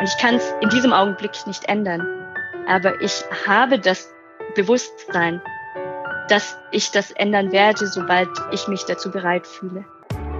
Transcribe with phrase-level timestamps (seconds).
[0.00, 2.00] Und ich kann es in diesem Augenblick nicht ändern.
[2.66, 4.08] Aber ich habe das
[4.54, 5.42] Bewusstsein,
[6.30, 9.84] dass ich das ändern werde, sobald ich mich dazu bereit fühle.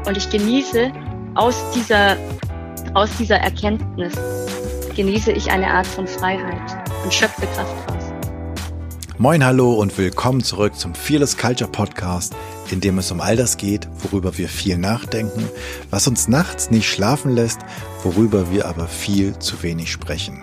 [0.06, 0.90] Und ich genieße
[1.34, 2.16] aus dieser,
[2.94, 4.14] aus dieser Erkenntnis,
[4.96, 7.99] genieße ich eine Art von Freiheit und schöpfe Kraft raus.
[9.20, 12.34] Moin, hallo und willkommen zurück zum Fearless Culture Podcast,
[12.70, 15.46] in dem es um all das geht, worüber wir viel nachdenken,
[15.90, 17.58] was uns nachts nicht schlafen lässt,
[18.02, 20.42] worüber wir aber viel zu wenig sprechen,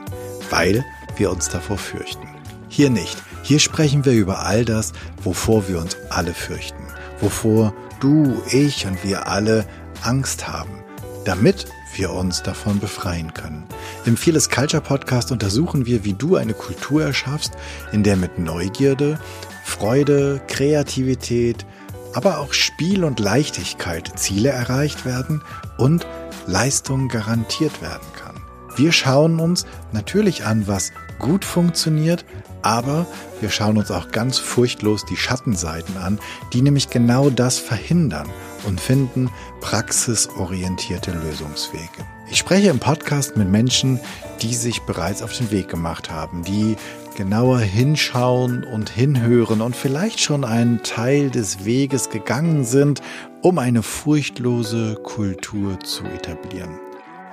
[0.52, 0.86] weil
[1.16, 2.28] wir uns davor fürchten.
[2.70, 3.18] Hier nicht.
[3.42, 6.84] Hier sprechen wir über all das, wovor wir uns alle fürchten,
[7.20, 9.66] wovor du, ich und wir alle
[10.04, 10.84] Angst haben,
[11.26, 13.64] damit wir uns davon befreien können.
[14.06, 17.54] Im Fearless Culture Podcast untersuchen wir, wie du eine Kultur erschaffst,
[17.92, 19.20] in der mit Neugierde,
[19.64, 21.66] Freude, Kreativität,
[22.14, 25.42] aber auch Spiel und Leichtigkeit Ziele erreicht werden
[25.78, 26.06] und
[26.48, 28.36] Leistung garantiert werden kann.
[28.76, 32.26] Wir schauen uns natürlich an, was gut funktioniert,
[32.62, 33.06] aber
[33.42, 36.20] wir schauen uns auch ganz furchtlos die Schattenseiten an,
[36.54, 38.28] die nämlich genau das verhindern
[38.66, 39.30] und finden
[39.62, 42.06] praxisorientierte Lösungswege.
[42.30, 44.00] Ich spreche im Podcast mit Menschen,
[44.42, 46.76] die sich bereits auf den Weg gemacht haben, die
[47.16, 53.02] genauer hinschauen und hinhören und vielleicht schon einen Teil des Weges gegangen sind,
[53.42, 56.80] um eine furchtlose Kultur zu etablieren.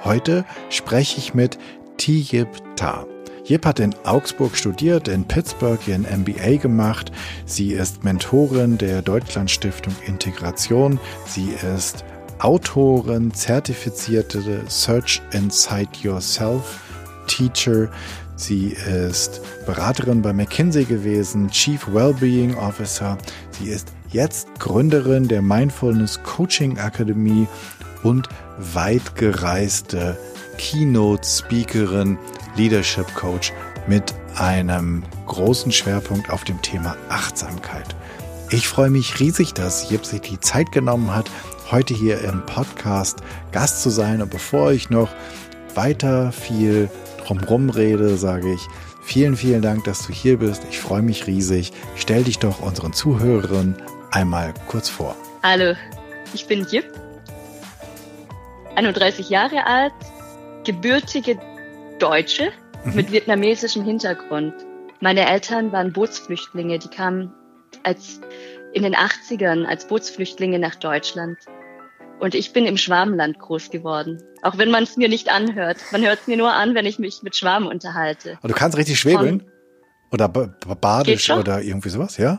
[0.02, 1.58] Heute spreche ich mit
[1.98, 3.06] Tiyip Ta.
[3.45, 7.12] Jip hat in Augsburg studiert, in Pittsburgh ihren MBA gemacht.
[7.45, 10.98] Sie ist Mentorin der Deutschlandstiftung Integration.
[11.27, 12.06] Sie ist
[12.39, 16.81] Autorin, zertifizierte Search Inside Yourself
[17.27, 17.91] Teacher.
[18.36, 23.19] Sie ist Beraterin bei McKinsey gewesen, Chief Wellbeing Officer.
[23.51, 27.47] Sie ist jetzt Gründerin der Mindfulness Coaching Akademie
[28.03, 28.27] und
[28.58, 30.17] weitgereiste
[30.56, 32.17] Keynote Speakerin
[32.56, 33.52] Leadership Coach
[33.86, 37.95] mit einem großen Schwerpunkt auf dem Thema Achtsamkeit.
[38.51, 41.30] Ich freue mich riesig, dass Jip sich die Zeit genommen hat,
[41.70, 43.18] heute hier im Podcast
[43.52, 44.23] Gast zu sein.
[44.23, 45.08] Und bevor ich noch
[45.74, 46.89] weiter viel
[47.24, 48.61] drumherum rede, sage ich
[49.02, 50.62] vielen, vielen Dank, dass du hier bist.
[50.70, 51.73] Ich freue mich riesig.
[51.96, 53.77] Stell dich doch unseren Zuhörerinnen
[54.11, 55.17] einmal kurz vor.
[55.42, 55.74] Hallo,
[56.33, 56.86] ich bin Jip,
[58.77, 59.92] 31 Jahre alt,
[60.64, 61.39] gebürtige
[61.98, 62.52] Deutsche
[62.84, 62.94] mhm.
[62.94, 64.55] mit vietnamesischem Hintergrund.
[65.00, 67.32] Meine Eltern waren Bootsflüchtlinge, die kamen
[67.82, 68.20] als
[68.72, 71.38] in den 80ern als Bootsflüchtlinge nach Deutschland.
[72.20, 74.22] Und ich bin im Schwarmland groß geworden.
[74.42, 75.78] Auch wenn man es mir nicht anhört.
[75.92, 78.38] Man hört es mir nur an, wenn ich mich mit Schwarm unterhalte.
[78.38, 79.40] Aber du kannst richtig schwebeln?
[79.40, 79.50] Von,
[80.11, 82.38] oder badisch oder irgendwie sowas, ja?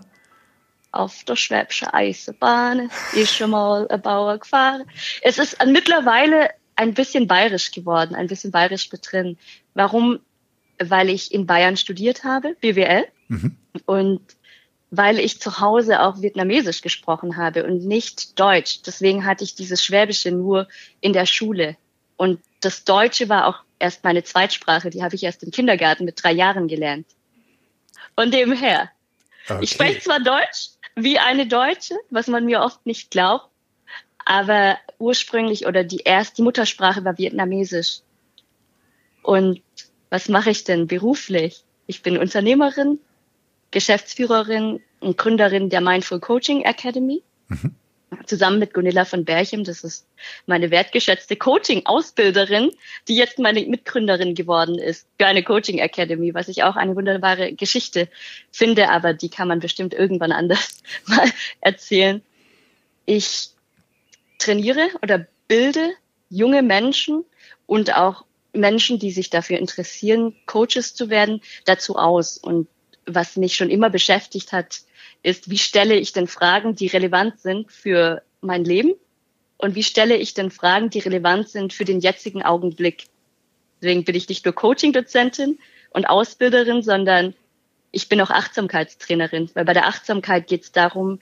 [0.92, 4.84] Auf der Schwäbische Eisenbahn ist schon mal ein Bauer gefahren.
[5.22, 9.38] Es ist mittlerweile ein bisschen bayerisch geworden, ein bisschen bayerisch mit drin.
[9.74, 10.20] Warum?
[10.78, 13.58] Weil ich in Bayern studiert habe, BWL, mhm.
[13.86, 14.22] und
[14.92, 18.82] weil ich zu Hause auch Vietnamesisch gesprochen habe und nicht Deutsch.
[18.86, 20.68] Deswegen hatte ich dieses Schwäbische nur
[21.02, 21.78] in der Schule.
[22.18, 26.22] Und das Deutsche war auch erst meine Zweitsprache, die habe ich erst im Kindergarten mit
[26.22, 27.08] drei Jahren gelernt.
[28.16, 28.90] Und dem her.
[29.48, 29.60] Okay.
[29.62, 33.50] Ich spreche zwar Deutsch wie eine Deutsche, was man mir oft nicht glaubt,
[34.26, 38.00] aber ursprünglich oder die erste, Muttersprache war Vietnamesisch.
[39.22, 39.62] Und
[40.10, 41.64] was mache ich denn beruflich?
[41.88, 43.00] Ich bin Unternehmerin,
[43.72, 47.22] Geschäftsführerin und Gründerin der Mindful Coaching Academy.
[47.48, 47.76] Mhm.
[48.26, 49.64] Zusammen mit Gunilla von Berchem.
[49.64, 50.08] Das ist
[50.46, 52.72] meine wertgeschätzte Coaching-Ausbilderin,
[53.08, 57.54] die jetzt meine Mitgründerin geworden ist für eine Coaching Academy, was ich auch eine wunderbare
[57.54, 58.08] Geschichte
[58.52, 61.30] finde, aber die kann man bestimmt irgendwann anders mal
[61.62, 62.22] erzählen.
[63.06, 63.55] Ich
[64.46, 65.92] trainiere oder bilde
[66.30, 67.26] junge Menschen
[67.66, 72.38] und auch Menschen, die sich dafür interessieren, Coaches zu werden, dazu aus.
[72.38, 72.68] Und
[73.06, 74.82] was mich schon immer beschäftigt hat,
[75.24, 78.94] ist, wie stelle ich denn Fragen, die relevant sind für mein Leben?
[79.58, 83.06] Und wie stelle ich denn Fragen, die relevant sind für den jetzigen Augenblick?
[83.82, 85.60] Deswegen bin ich nicht nur Coaching-Dozentin
[85.92, 87.34] und Ausbilderin, sondern
[87.92, 91.20] ich bin auch Achtsamkeitstrainerin, weil bei der Achtsamkeit geht es darum,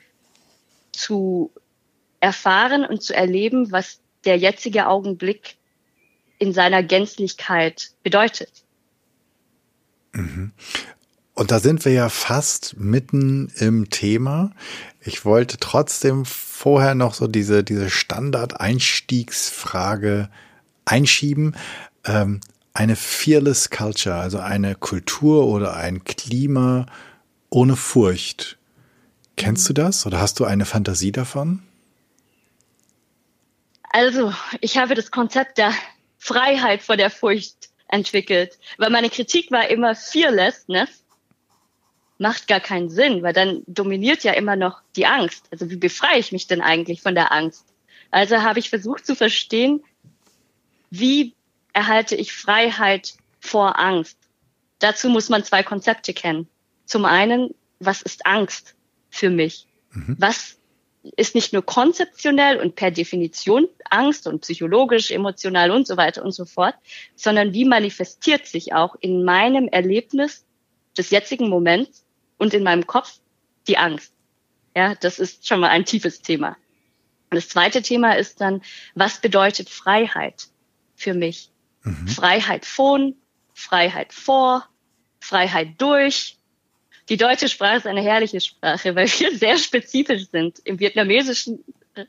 [0.92, 1.52] zu
[2.24, 5.58] erfahren und zu erleben, was der jetzige Augenblick
[6.40, 8.64] in seiner Gänzlichkeit bedeutet.
[10.14, 10.54] Mhm.
[11.34, 14.52] Und da sind wir ja fast mitten im Thema.
[15.02, 20.30] Ich wollte trotzdem vorher noch so diese, diese Standard-Einstiegsfrage
[20.86, 21.58] einschieben.
[22.06, 22.40] Ähm,
[22.74, 26.86] eine fearless Culture, also eine Kultur oder ein Klima
[27.50, 28.58] ohne Furcht.
[29.36, 31.64] Kennst du das oder hast du eine Fantasie davon?
[33.94, 35.72] Also, ich habe das Konzept der
[36.18, 41.06] Freiheit vor der Furcht entwickelt, weil meine Kritik war immer Fearlessness.
[42.18, 45.46] Macht gar keinen Sinn, weil dann dominiert ja immer noch die Angst.
[45.52, 47.66] Also wie befreie ich mich denn eigentlich von der Angst?
[48.10, 49.84] Also habe ich versucht zu verstehen,
[50.90, 51.36] wie
[51.74, 54.18] erhalte ich Freiheit vor Angst?
[54.80, 56.48] Dazu muss man zwei Konzepte kennen.
[56.86, 58.74] Zum einen, was ist Angst
[59.12, 59.68] für mich?
[59.92, 60.16] Mhm.
[60.18, 60.58] Was
[61.18, 66.32] ist nicht nur konzeptionell und per Definition Angst und psychologisch, emotional und so weiter und
[66.32, 66.76] so fort,
[67.16, 70.46] sondern wie manifestiert sich auch in meinem Erlebnis
[70.98, 72.06] des jetzigen Moments
[72.38, 73.20] und in meinem Kopf
[73.68, 74.14] die Angst.
[74.76, 76.58] Ja, das ist schon mal ein tiefes Thema.
[77.30, 78.62] Und das zweite Thema ist dann,
[78.96, 80.48] was bedeutet Freiheit
[80.96, 81.50] für mich?
[81.84, 82.08] Mhm.
[82.08, 83.16] Freiheit von,
[83.54, 84.68] Freiheit vor,
[85.20, 86.38] Freiheit durch,
[87.10, 90.60] die deutsche Sprache ist eine herrliche Sprache, weil wir sehr spezifisch sind.
[90.64, 91.64] Im Vietnamesischen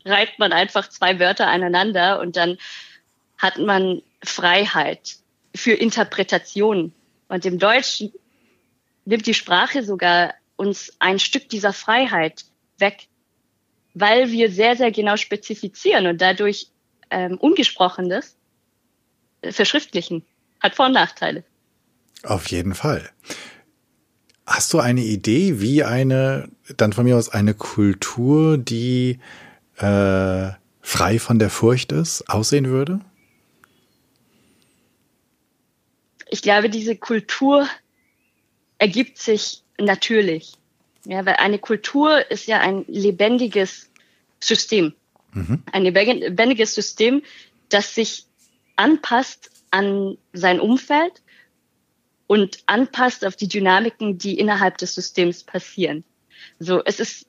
[0.04, 2.58] reibt man einfach zwei Wörter aneinander und dann
[3.38, 5.16] hat man Freiheit
[5.54, 6.92] für Interpretation.
[7.28, 8.12] Und im Deutschen
[9.04, 12.44] nimmt die Sprache sogar uns ein Stück dieser Freiheit
[12.78, 13.08] weg,
[13.92, 16.68] weil wir sehr, sehr genau spezifizieren und dadurch
[17.10, 18.36] ähm, Ungesprochenes
[19.42, 20.24] verschriftlichen.
[20.60, 21.44] Hat Vor- und Nachteile.
[22.22, 23.10] Auf jeden Fall.
[24.46, 29.18] Hast du eine Idee, wie eine, dann von mir aus eine Kultur, die
[29.78, 30.50] äh,
[30.82, 33.00] frei von der Furcht ist, aussehen würde?
[36.28, 37.66] Ich glaube, diese Kultur
[38.78, 40.54] ergibt sich natürlich.
[41.06, 43.88] Ja, weil eine Kultur ist ja ein lebendiges
[44.40, 44.94] System.
[45.32, 45.62] Mhm.
[45.72, 47.22] Ein lebendiges System,
[47.68, 48.26] das sich
[48.76, 51.22] anpasst an sein Umfeld
[52.26, 56.04] und anpasst auf die Dynamiken, die innerhalb des Systems passieren.
[56.58, 57.26] So, es ist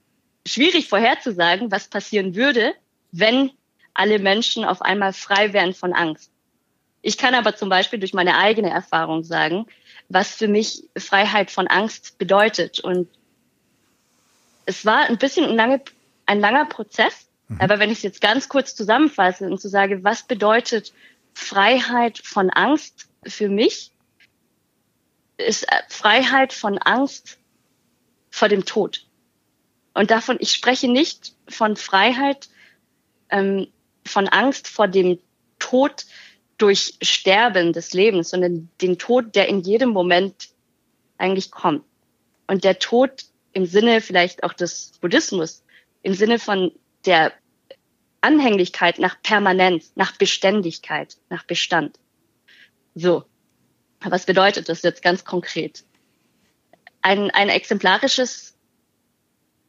[0.47, 2.73] schwierig vorherzusagen, was passieren würde,
[3.11, 3.51] wenn
[3.93, 6.31] alle Menschen auf einmal frei wären von Angst.
[7.01, 9.67] Ich kann aber zum Beispiel durch meine eigene Erfahrung sagen,
[10.09, 12.79] was für mich Freiheit von Angst bedeutet.
[12.79, 13.07] Und
[14.65, 15.81] es war ein bisschen ein, lange,
[16.25, 17.61] ein langer Prozess, mhm.
[17.61, 20.93] aber wenn ich es jetzt ganz kurz zusammenfasse und zu so sage, was bedeutet
[21.33, 23.91] Freiheit von Angst für mich,
[25.37, 27.37] ist äh, Freiheit von Angst
[28.29, 29.05] vor dem Tod.
[29.93, 32.49] Und davon, ich spreche nicht von Freiheit,
[33.29, 33.67] ähm,
[34.05, 35.19] von Angst vor dem
[35.59, 36.05] Tod
[36.57, 40.49] durch Sterben des Lebens, sondern den Tod, der in jedem Moment
[41.17, 41.83] eigentlich kommt.
[42.47, 45.63] Und der Tod im Sinne vielleicht auch des Buddhismus,
[46.03, 46.71] im Sinne von
[47.05, 47.33] der
[48.21, 51.99] Anhänglichkeit nach Permanenz, nach Beständigkeit, nach Bestand.
[52.95, 53.23] So.
[54.01, 55.83] Was bedeutet das jetzt ganz konkret?
[57.01, 58.57] Ein, ein exemplarisches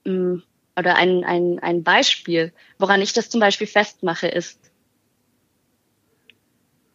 [0.04, 0.36] mm,
[0.78, 4.60] oder ein, ein, ein Beispiel, woran ich das zum Beispiel festmache, ist,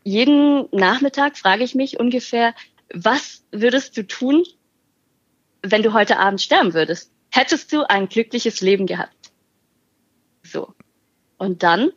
[0.04, 2.56] jeden Nachmittag frage ich mich ungefähr,
[2.94, 4.44] was würdest du tun,
[5.62, 7.12] wenn du heute Abend sterben würdest?
[7.30, 9.32] Hättest du ein glückliches Leben gehabt?
[10.44, 10.74] So.
[11.38, 11.92] Und dann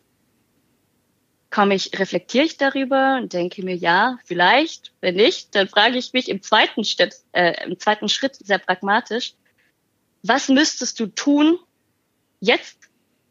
[1.55, 6.13] komme ich, reflektiere ich darüber und denke mir, ja, vielleicht, wenn nicht, dann frage ich
[6.13, 9.35] mich im zweiten, Schritt, äh, im zweiten Schritt sehr pragmatisch,
[10.25, 11.57] was müsstest du tun
[12.41, 12.77] jetzt,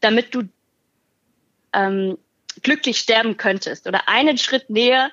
[0.00, 0.44] damit du
[1.74, 2.16] ähm,
[2.62, 5.10] glücklich sterben könntest oder einen Schritt näher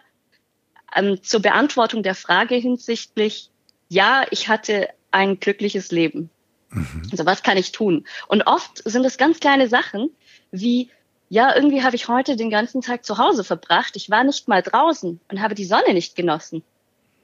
[0.96, 3.50] ähm, zur Beantwortung der Frage hinsichtlich,
[3.90, 6.30] ja, ich hatte ein glückliches Leben.
[6.70, 7.10] Mhm.
[7.12, 8.08] Also was kann ich tun?
[8.28, 10.12] Und oft sind es ganz kleine Sachen
[10.52, 10.90] wie
[11.32, 13.96] ja, irgendwie habe ich heute den ganzen Tag zu Hause verbracht.
[13.96, 16.62] Ich war nicht mal draußen und habe die Sonne nicht genossen.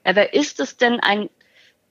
[0.06, 1.30] Aber ist es denn ein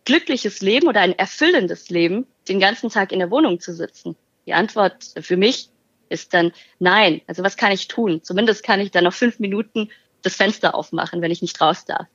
[0.06, 4.16] glückliches Leben oder ein erfüllendes Leben, den ganzen Tag in der Wohnung zu sitzen?
[4.46, 5.68] Die Antwort für mich
[6.08, 7.20] ist dann nein.
[7.26, 8.22] Also was kann ich tun?
[8.22, 9.90] Zumindest kann ich dann noch fünf Minuten
[10.22, 12.06] das Fenster aufmachen, wenn ich nicht raus darf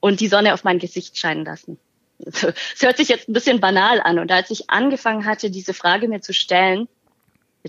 [0.00, 1.78] und die Sonne auf mein Gesicht scheinen lassen.
[2.18, 4.18] Es hört sich jetzt ein bisschen banal an.
[4.18, 6.88] Und als ich angefangen hatte, diese Frage mir zu stellen,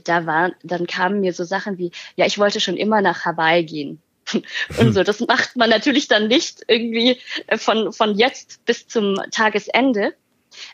[0.04, 3.64] da war, dann kamen mir so Sachen wie, ja, ich wollte schon immer nach Hawaii
[3.64, 4.02] gehen.
[4.80, 7.20] Und so, das macht man natürlich dann nicht irgendwie
[7.58, 10.14] von, von jetzt bis zum Tagesende.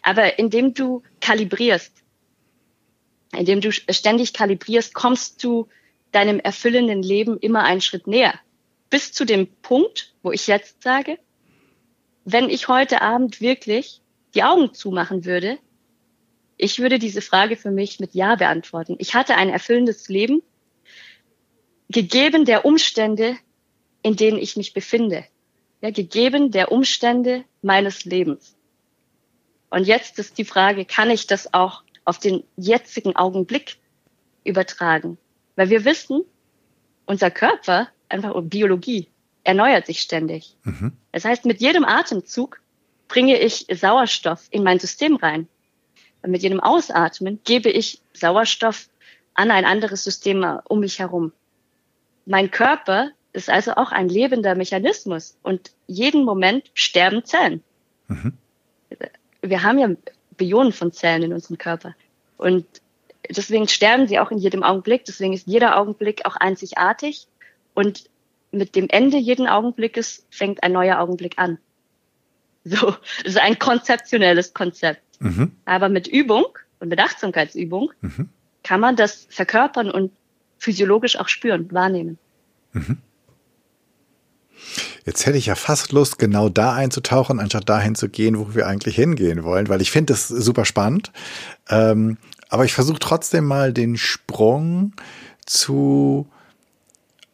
[0.04, 1.92] Aber indem du kalibrierst,
[3.36, 5.68] indem du ständig kalibrierst, kommst du
[6.12, 8.34] deinem erfüllenden Leben immer einen Schritt näher.
[8.90, 11.18] Bis zu dem Punkt, wo ich jetzt sage,
[12.26, 14.02] wenn ich heute Abend wirklich
[14.36, 15.58] die Augen zumachen würde,
[16.62, 18.96] ich würde diese Frage für mich mit Ja beantworten.
[19.00, 20.44] Ich hatte ein erfüllendes Leben,
[21.90, 23.36] gegeben der Umstände,
[24.04, 25.26] in denen ich mich befinde.
[25.82, 28.56] Ja, gegeben der Umstände meines Lebens.
[29.72, 33.78] Und jetzt ist die Frage, kann ich das auch auf den jetzigen Augenblick
[34.44, 35.18] übertragen?
[35.56, 36.22] Weil wir wissen,
[37.08, 39.08] unser Körper, einfach Biologie,
[39.44, 40.56] erneuert sich ständig.
[40.64, 40.92] Mhm.
[41.12, 42.62] Das heißt, mit jedem Atemzug
[43.08, 45.48] bringe ich Sauerstoff in mein System rein.
[46.24, 48.88] Und mit jedem Ausatmen gebe ich Sauerstoff
[49.34, 51.32] an ein anderes System um mich herum.
[52.26, 57.64] Mein Körper ist also auch ein lebender Mechanismus und jeden Moment sterben Zellen.
[58.08, 58.34] Mhm.
[59.42, 59.90] Wir haben ja
[60.38, 61.96] Billionen von Zellen in unserem Körper
[62.38, 62.66] und
[63.30, 65.06] deswegen sterben sie auch in jedem Augenblick.
[65.06, 67.28] Deswegen ist jeder Augenblick auch einzigartig
[67.74, 68.10] und
[68.52, 71.58] mit dem Ende jeden Augenblickes fängt ein neuer Augenblick an.
[72.64, 72.92] So,
[73.24, 75.02] das ist ein konzeptionelles Konzept.
[75.22, 75.52] Mhm.
[75.66, 76.46] Aber mit Übung
[76.80, 78.30] und mit Achtsamkeitsübung mhm.
[78.64, 80.12] kann man das verkörpern und
[80.58, 82.18] physiologisch auch spüren, wahrnehmen.
[82.74, 82.98] Mhm.
[85.06, 88.68] Jetzt hätte ich ja fast Lust, genau da einzutauchen, anstatt dahin zu gehen, wo wir
[88.68, 91.12] eigentlich hingehen wollen, weil ich finde das super spannend.
[91.70, 92.18] Ähm,
[92.50, 94.94] aber ich versuche trotzdem mal den Sprung
[95.46, 96.30] zu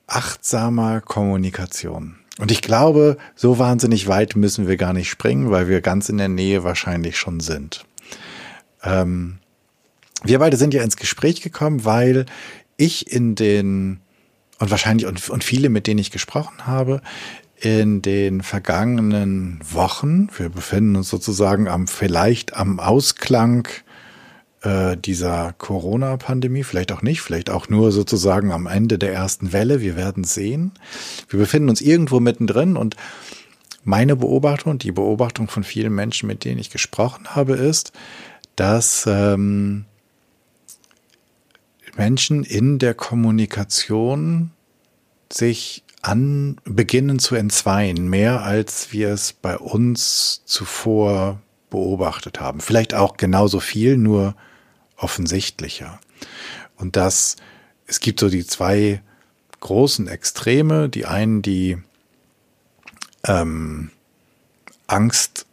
[0.08, 2.17] achtsamer Kommunikation.
[2.40, 6.18] Und ich glaube, so wahnsinnig weit müssen wir gar nicht springen, weil wir ganz in
[6.18, 7.86] der Nähe wahrscheinlich schon sind.
[8.84, 9.40] Ähm,
[10.24, 12.26] wir beide sind ja ins Gespräch gekommen, weil
[12.78, 14.00] ich in den,
[14.60, 17.02] und wahrscheinlich, und, und viele, mit denen ich gesprochen habe,
[17.60, 23.68] in den vergangenen Wochen, wir befinden uns sozusagen am, vielleicht am Ausklang
[24.62, 29.82] äh, dieser Corona-Pandemie, vielleicht auch nicht, vielleicht auch nur sozusagen am Ende der ersten Welle.
[29.82, 30.72] Wir werden sehen.
[31.30, 32.96] Wir befinden uns irgendwo mittendrin und
[33.84, 37.94] meine Beobachtung, die Beobachtung von vielen Menschen, mit denen ich gesprochen habe, ist,
[38.58, 39.86] dass ähm,
[41.96, 44.52] Menschen in der Kommunikation
[45.32, 52.60] sich an beginnen zu entzweien, mehr als wir es bei uns zuvor beobachtet haben.
[52.60, 54.36] Vielleicht auch genauso viel, nur
[54.98, 56.00] offensichtlicher.
[56.76, 57.38] Und das,
[57.86, 59.02] es gibt so die zwei
[59.60, 60.90] großen Extreme.
[60.90, 61.78] Die einen, die
[63.26, 63.92] ähm,
[64.88, 65.46] Angst,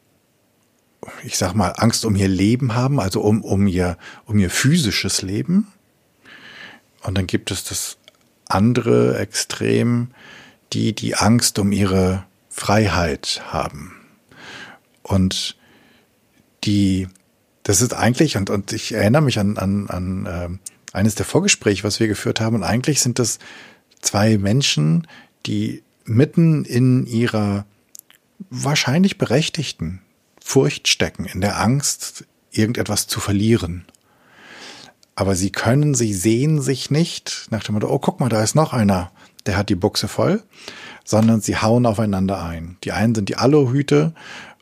[1.22, 5.22] ich sag mal, Angst um ihr Leben haben, also um, um ihr, um ihr physisches
[5.22, 5.68] Leben.
[7.02, 7.98] Und dann gibt es das
[8.46, 10.10] andere Extrem,
[10.72, 13.94] die die Angst um ihre Freiheit haben.
[15.02, 15.56] Und
[16.64, 17.08] die
[17.64, 20.48] das ist eigentlich, und, und ich erinnere mich an, an, an äh,
[20.96, 23.38] eines der Vorgespräche, was wir geführt haben, und eigentlich sind das
[24.00, 25.08] zwei Menschen,
[25.46, 27.66] die mitten in ihrer
[28.50, 30.02] wahrscheinlich berechtigten
[30.40, 33.86] Furcht stecken, in der Angst, irgendetwas zu verlieren.
[35.16, 38.54] Aber sie können, sie sehen sich nicht nach dem Motto, oh, guck mal, da ist
[38.54, 39.10] noch einer,
[39.46, 40.42] der hat die Buchse voll,
[41.04, 42.76] sondern sie hauen aufeinander ein.
[42.84, 44.14] Die einen sind die Aluhüte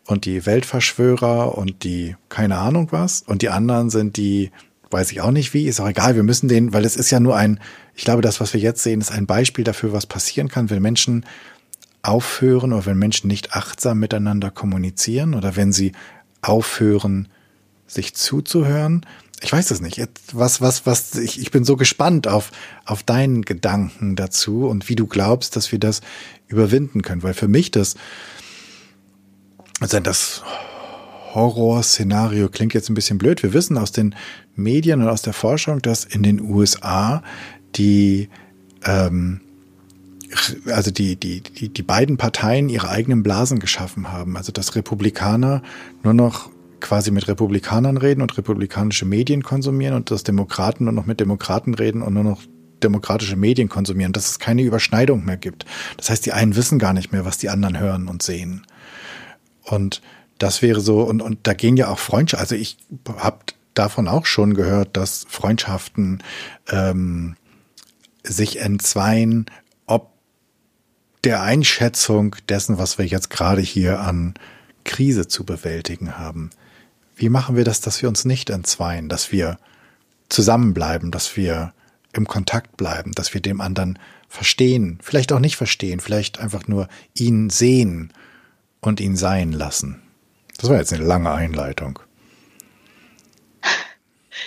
[0.06, 4.50] und die Weltverschwörer und die keine Ahnung was und die anderen sind die
[4.92, 7.18] weiß ich auch nicht wie, ist auch egal, wir müssen den, weil es ist ja
[7.18, 7.58] nur ein,
[7.94, 10.82] ich glaube, das, was wir jetzt sehen, ist ein Beispiel dafür, was passieren kann, wenn
[10.82, 11.24] Menschen
[12.02, 15.92] aufhören oder wenn Menschen nicht achtsam miteinander kommunizieren oder wenn sie
[16.42, 17.28] aufhören,
[17.86, 19.06] sich zuzuhören.
[19.40, 20.00] Ich weiß es nicht.
[20.32, 22.50] Was, was, was, ich, ich bin so gespannt auf,
[22.84, 26.00] auf deinen Gedanken dazu und wie du glaubst, dass wir das
[26.48, 27.94] überwinden können, weil für mich das,
[29.82, 30.42] also das
[31.34, 33.42] Horrorszenario klingt jetzt ein bisschen blöd.
[33.42, 34.14] Wir wissen aus den
[34.54, 37.22] Medien und aus der Forschung, dass in den USA
[37.74, 38.28] die
[38.84, 39.40] ähm,
[40.66, 44.36] also die, die, die, die beiden Parteien ihre eigenen Blasen geschaffen haben.
[44.36, 45.62] Also dass Republikaner
[46.02, 51.06] nur noch quasi mit Republikanern reden und republikanische Medien konsumieren und dass Demokraten nur noch
[51.06, 52.42] mit Demokraten reden und nur noch
[52.82, 55.64] demokratische Medien konsumieren, dass es keine Überschneidung mehr gibt.
[55.96, 58.66] Das heißt, die einen wissen gar nicht mehr, was die anderen hören und sehen.
[59.64, 60.02] Und
[60.38, 62.76] das wäre so, und, und da gehen ja auch Freundschaften, also ich
[63.16, 63.38] habe
[63.74, 66.22] davon auch schon gehört, dass Freundschaften
[66.70, 67.36] ähm,
[68.24, 69.46] sich entzweien,
[69.86, 70.10] ob
[71.24, 74.34] der Einschätzung dessen, was wir jetzt gerade hier an
[74.84, 76.50] Krise zu bewältigen haben.
[77.14, 79.58] Wie machen wir das, dass wir uns nicht entzweien, dass wir
[80.28, 81.72] zusammenbleiben, dass wir
[82.12, 86.88] im Kontakt bleiben, dass wir dem anderen verstehen, vielleicht auch nicht verstehen, vielleicht einfach nur
[87.14, 88.12] ihn sehen
[88.82, 90.02] und ihn sein lassen.
[90.58, 92.00] Das war jetzt eine lange Einleitung.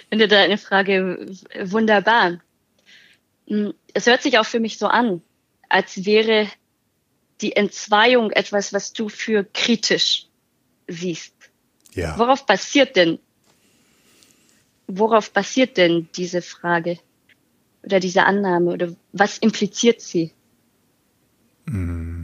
[0.09, 1.25] Finde deine Frage
[1.63, 2.39] wunderbar.
[3.47, 5.21] Hm, es hört sich auch für mich so an,
[5.69, 6.47] als wäre
[7.41, 10.27] die Entzweiung etwas, was du für kritisch
[10.87, 11.33] siehst.
[11.93, 12.17] Ja.
[12.19, 13.19] Worauf basiert denn,
[14.87, 16.99] worauf basiert denn diese Frage
[17.83, 20.31] oder diese Annahme oder was impliziert sie?
[21.65, 22.14] Mm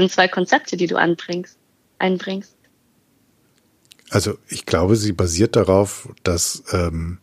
[0.00, 1.56] sind zwei Konzepte, die du anbringst,
[1.98, 2.56] einbringst.
[4.10, 7.18] Also ich glaube, sie basiert darauf, dass ähm,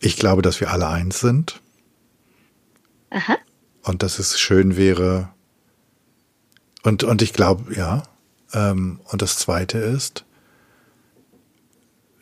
[0.00, 1.60] ich glaube, dass wir alle eins sind.
[3.10, 3.38] Aha.
[3.82, 5.28] Und dass es schön wäre,
[6.86, 8.04] Und, und ich glaube, ja.
[8.52, 10.24] Ähm, und das Zweite ist,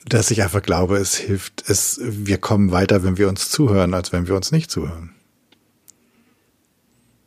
[0.07, 4.11] dass ich einfach glaube, es hilft, es, wir kommen weiter, wenn wir uns zuhören, als
[4.13, 5.15] wenn wir uns nicht zuhören.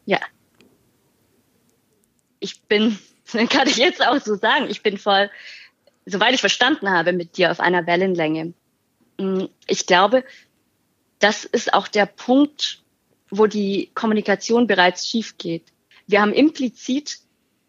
[0.06, 0.20] Ja.
[2.40, 2.98] Ich bin,
[3.50, 5.30] kann ich jetzt auch so sagen, ich bin voll,
[6.06, 8.54] soweit ich verstanden habe, mit dir auf einer Wellenlänge.
[9.18, 10.24] Mm, ich glaube,
[11.20, 12.82] das ist auch der Punkt,
[13.30, 15.66] wo die Kommunikation bereits schief geht.
[16.06, 17.20] Wir haben implizit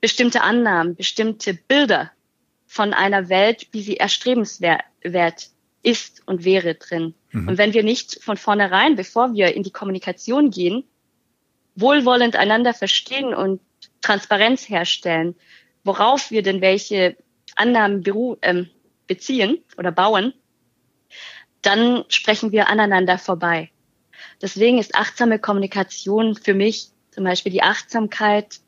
[0.00, 2.12] bestimmte Annahmen, bestimmte Bilder
[2.66, 5.50] von einer Welt, wie sie erstrebenswert
[5.82, 7.14] ist und wäre drin.
[7.32, 7.48] Mhm.
[7.48, 10.84] Und wenn wir nicht von vornherein, bevor wir in die Kommunikation gehen,
[11.74, 13.60] wohlwollend einander verstehen und
[14.00, 15.34] Transparenz herstellen,
[15.84, 17.16] worauf wir denn welche
[17.56, 18.68] Annahmen beru ähm,
[19.06, 20.34] beziehen oder bauen,
[21.62, 23.70] dann sprechen wir aneinander vorbei.
[24.40, 28.60] Deswegen ist achtsame Kommunikation für mich zum Beispiel die Achtsamkeit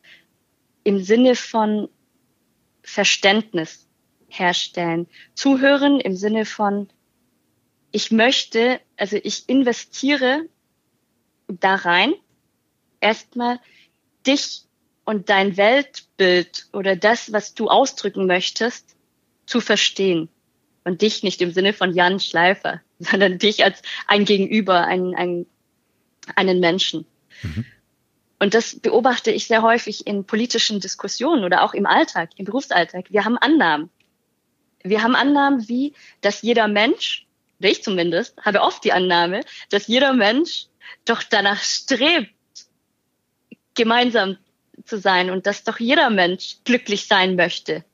[0.83, 1.89] im Sinne von
[2.83, 3.87] Verständnis
[4.29, 5.07] herstellen.
[5.35, 6.89] Zuhören im Sinne von,
[7.93, 10.49] ich möchte, also ich investiere
[11.49, 12.15] da rein,
[13.01, 13.61] erstmal
[14.27, 14.63] dich
[15.04, 18.97] und dein Weltbild oder das, was du ausdrücken möchtest,
[19.47, 20.28] zu verstehen.
[20.85, 25.47] Und dich nicht im Sinne von Jan Schleifer, sondern dich als ein Gegenüber, ein, ein,
[26.37, 27.07] einen Menschen.
[27.42, 27.64] Mhm.
[28.38, 33.04] Und das beobachte ich sehr häufig in politischen Diskussionen oder auch im Alltag, im Berufsalltag.
[33.11, 33.90] Wir haben Annahmen.
[34.83, 35.92] Wir haben Annahmen wie,
[36.23, 37.26] dass jeder Mensch,
[37.59, 40.69] oder ich zumindest, habe oft die Annahme, dass jeder Mensch
[41.04, 42.33] doch danach strebt,
[43.75, 44.38] gemeinsam
[44.91, 47.85] zu sein und dass doch jeder Mensch glücklich sein möchte.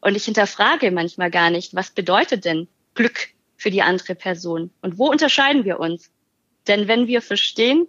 [0.00, 4.98] Und ich hinterfrage manchmal gar nicht, was bedeutet denn Glück für die andere Person und
[4.98, 6.10] wo unterscheiden wir uns?
[6.66, 7.86] Denn wenn wir verstehen,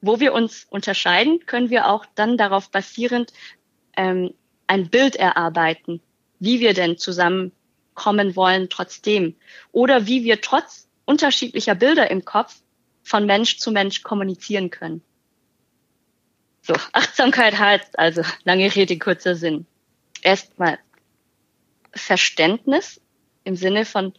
[0.00, 3.32] wo wir uns unterscheiden, können wir auch dann darauf basierend
[3.96, 4.34] ähm,
[4.66, 6.00] ein Bild erarbeiten,
[6.38, 9.36] wie wir denn zusammenkommen wollen trotzdem
[9.70, 12.56] oder wie wir trotz unterschiedlicher Bilder im Kopf
[13.02, 15.02] von Mensch zu Mensch kommunizieren können.
[16.62, 19.66] So, Achtsamkeit heißt also, lange Rede, kurzer Sinn.
[20.22, 20.78] Erstmal
[21.92, 23.00] Verständnis
[23.44, 24.14] im Sinne von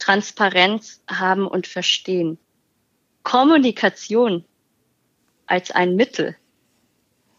[0.00, 2.38] Transparenz haben und verstehen.
[3.22, 4.44] Kommunikation
[5.46, 6.36] als ein Mittel,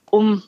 [0.10, 0.42] um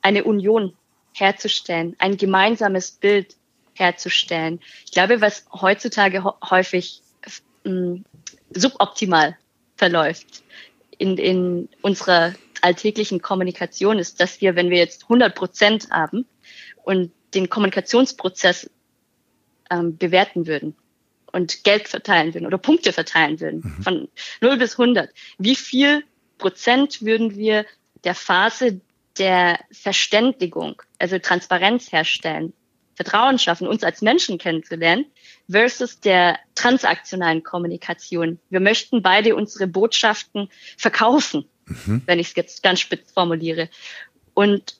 [0.00, 0.76] eine Union
[1.14, 3.36] herzustellen, ein gemeinsames Bild
[3.74, 4.60] herzustellen.
[4.84, 7.02] Ich glaube, was heutzutage häufig
[7.64, 8.02] mh,
[8.50, 9.36] suboptimal
[9.76, 10.44] verläuft
[10.98, 16.26] in, in unserer alltäglichen Kommunikation ist, dass wir, wenn wir jetzt 100 Prozent haben
[16.82, 18.70] und den Kommunikationsprozess
[19.70, 20.76] ähm, bewerten würden,
[21.32, 23.82] und Geld verteilen würden oder Punkte verteilen würden, mhm.
[23.82, 24.08] von
[24.40, 26.04] 0 bis 100, wie viel
[26.38, 27.66] Prozent würden wir
[28.04, 28.80] der Phase
[29.18, 32.52] der Verständigung, also Transparenz herstellen,
[32.94, 35.06] Vertrauen schaffen, uns als Menschen kennenzulernen,
[35.50, 38.38] versus der transaktionalen Kommunikation.
[38.50, 42.02] Wir möchten beide unsere Botschaften verkaufen, mhm.
[42.06, 43.68] wenn ich es jetzt ganz spitz formuliere.
[44.34, 44.76] Und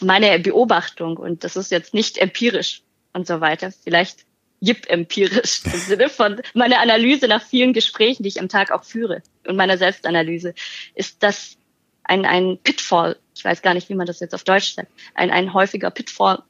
[0.00, 4.26] meine Beobachtung, und das ist jetzt nicht empirisch und so weiter, vielleicht
[4.60, 9.22] Jip-empirisch im Sinne von meiner Analyse nach vielen Gesprächen, die ich am Tag auch führe
[9.46, 10.54] und meiner Selbstanalyse,
[10.94, 11.56] ist das
[12.02, 15.30] ein, ein Pitfall, ich weiß gar nicht, wie man das jetzt auf Deutsch sagt, ein,
[15.30, 16.42] ein häufiger Pitfall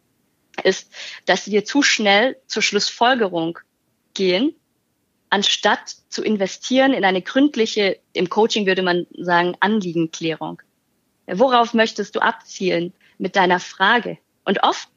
[0.65, 0.93] ist,
[1.27, 3.59] dass wir zu schnell zur Schlussfolgerung
[4.15, 4.55] gehen,
[5.31, 10.63] anstatt zu investieren in eine gründliche, im Coaching würde man sagen, Anliegenklärung.
[11.27, 14.19] Worauf möchtest du abzielen mit deiner Frage?
[14.45, 14.89] Und oft,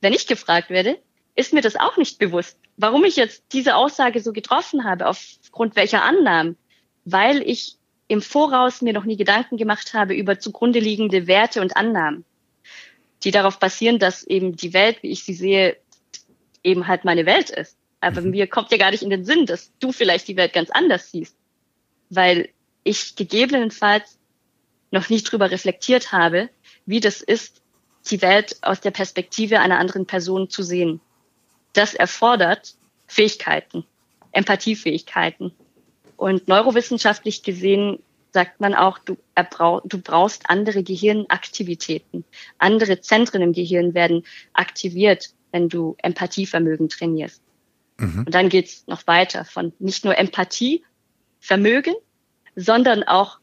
[0.00, 0.98] wenn ich gefragt werde,
[1.34, 5.76] ist mir das auch nicht bewusst, warum ich jetzt diese Aussage so getroffen habe, aufgrund
[5.76, 6.56] welcher Annahmen,
[7.04, 7.76] weil ich
[8.08, 12.24] im Voraus mir noch nie Gedanken gemacht habe über zugrunde liegende Werte und Annahmen,
[13.24, 15.76] die darauf basieren, dass eben die Welt, wie ich sie sehe,
[16.62, 17.76] eben halt meine Welt ist.
[18.00, 18.30] Aber mhm.
[18.30, 21.10] mir kommt ja gar nicht in den Sinn, dass du vielleicht die Welt ganz anders
[21.10, 21.36] siehst,
[22.10, 22.48] weil
[22.84, 24.18] ich gegebenenfalls
[24.90, 26.50] noch nicht drüber reflektiert habe,
[26.84, 27.62] wie das ist,
[28.10, 31.00] die Welt aus der Perspektive einer anderen Person zu sehen
[31.72, 32.74] das erfordert
[33.06, 33.84] Fähigkeiten,
[34.32, 35.52] Empathiefähigkeiten.
[36.16, 37.98] Und neurowissenschaftlich gesehen
[38.32, 39.16] sagt man auch, du,
[39.84, 42.24] du brauchst andere Gehirnaktivitäten.
[42.58, 47.42] Andere Zentren im Gehirn werden aktiviert, wenn du Empathievermögen trainierst.
[47.98, 48.24] Mhm.
[48.26, 50.82] Und dann geht's noch weiter von nicht nur Empathie,
[51.40, 51.94] Vermögen,
[52.56, 53.38] sondern auch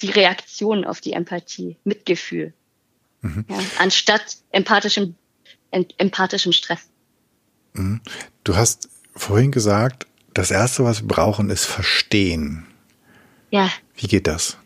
[0.00, 2.52] die Reaktion auf die Empathie, Mitgefühl,
[3.20, 3.44] mhm.
[3.48, 5.14] ja, anstatt empathischem,
[5.70, 6.88] empathischem Stress.
[7.74, 8.00] Mhm.
[8.42, 12.66] Du hast vorhin gesagt, das Erste, was wir brauchen, ist Verstehen.
[13.52, 13.70] Ja.
[13.94, 14.56] Wie geht das?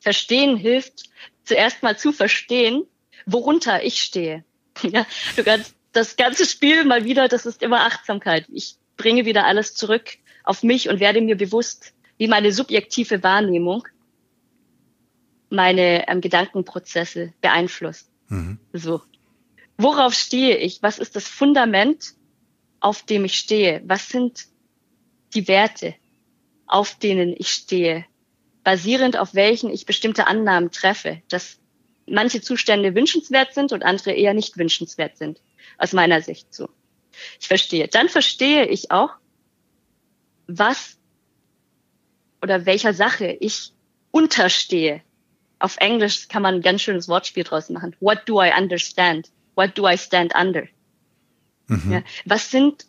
[0.00, 1.10] Verstehen hilft,
[1.44, 2.84] zuerst mal zu verstehen,
[3.26, 4.44] worunter ich stehe.
[4.82, 5.04] Ja,
[5.36, 8.46] du kannst das ganze Spiel mal wieder, das ist immer Achtsamkeit.
[8.50, 13.86] Ich bringe wieder alles zurück auf mich und werde mir bewusst, wie meine subjektive Wahrnehmung
[15.50, 18.08] meine ähm, Gedankenprozesse beeinflusst.
[18.28, 18.58] Mhm.
[18.72, 19.02] So.
[19.76, 20.82] Worauf stehe ich?
[20.82, 22.14] Was ist das Fundament,
[22.78, 23.82] auf dem ich stehe?
[23.84, 24.46] Was sind
[25.34, 25.94] die Werte,
[26.66, 28.04] auf denen ich stehe?
[28.62, 31.58] Basierend auf welchen ich bestimmte Annahmen treffe, dass
[32.06, 35.40] manche Zustände wünschenswert sind und andere eher nicht wünschenswert sind.
[35.78, 36.68] Aus meiner Sicht so.
[37.40, 37.88] Ich verstehe.
[37.88, 39.10] Dann verstehe ich auch,
[40.46, 40.98] was
[42.42, 43.72] oder welcher Sache ich
[44.10, 45.02] unterstehe.
[45.58, 47.94] Auf Englisch kann man ein ganz schönes Wortspiel draus machen.
[48.00, 49.30] What do I understand?
[49.54, 50.66] What do I stand under?
[51.66, 51.92] Mhm.
[51.92, 52.86] Ja, was sind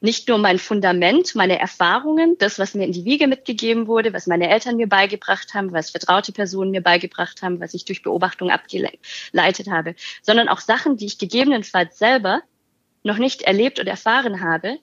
[0.00, 4.26] nicht nur mein Fundament, meine Erfahrungen, das, was mir in die Wiege mitgegeben wurde, was
[4.26, 8.50] meine Eltern mir beigebracht haben, was vertraute Personen mir beigebracht haben, was ich durch Beobachtung
[8.50, 12.42] abgeleitet habe, sondern auch Sachen, die ich gegebenenfalls selber
[13.02, 14.78] noch nicht erlebt oder erfahren habe,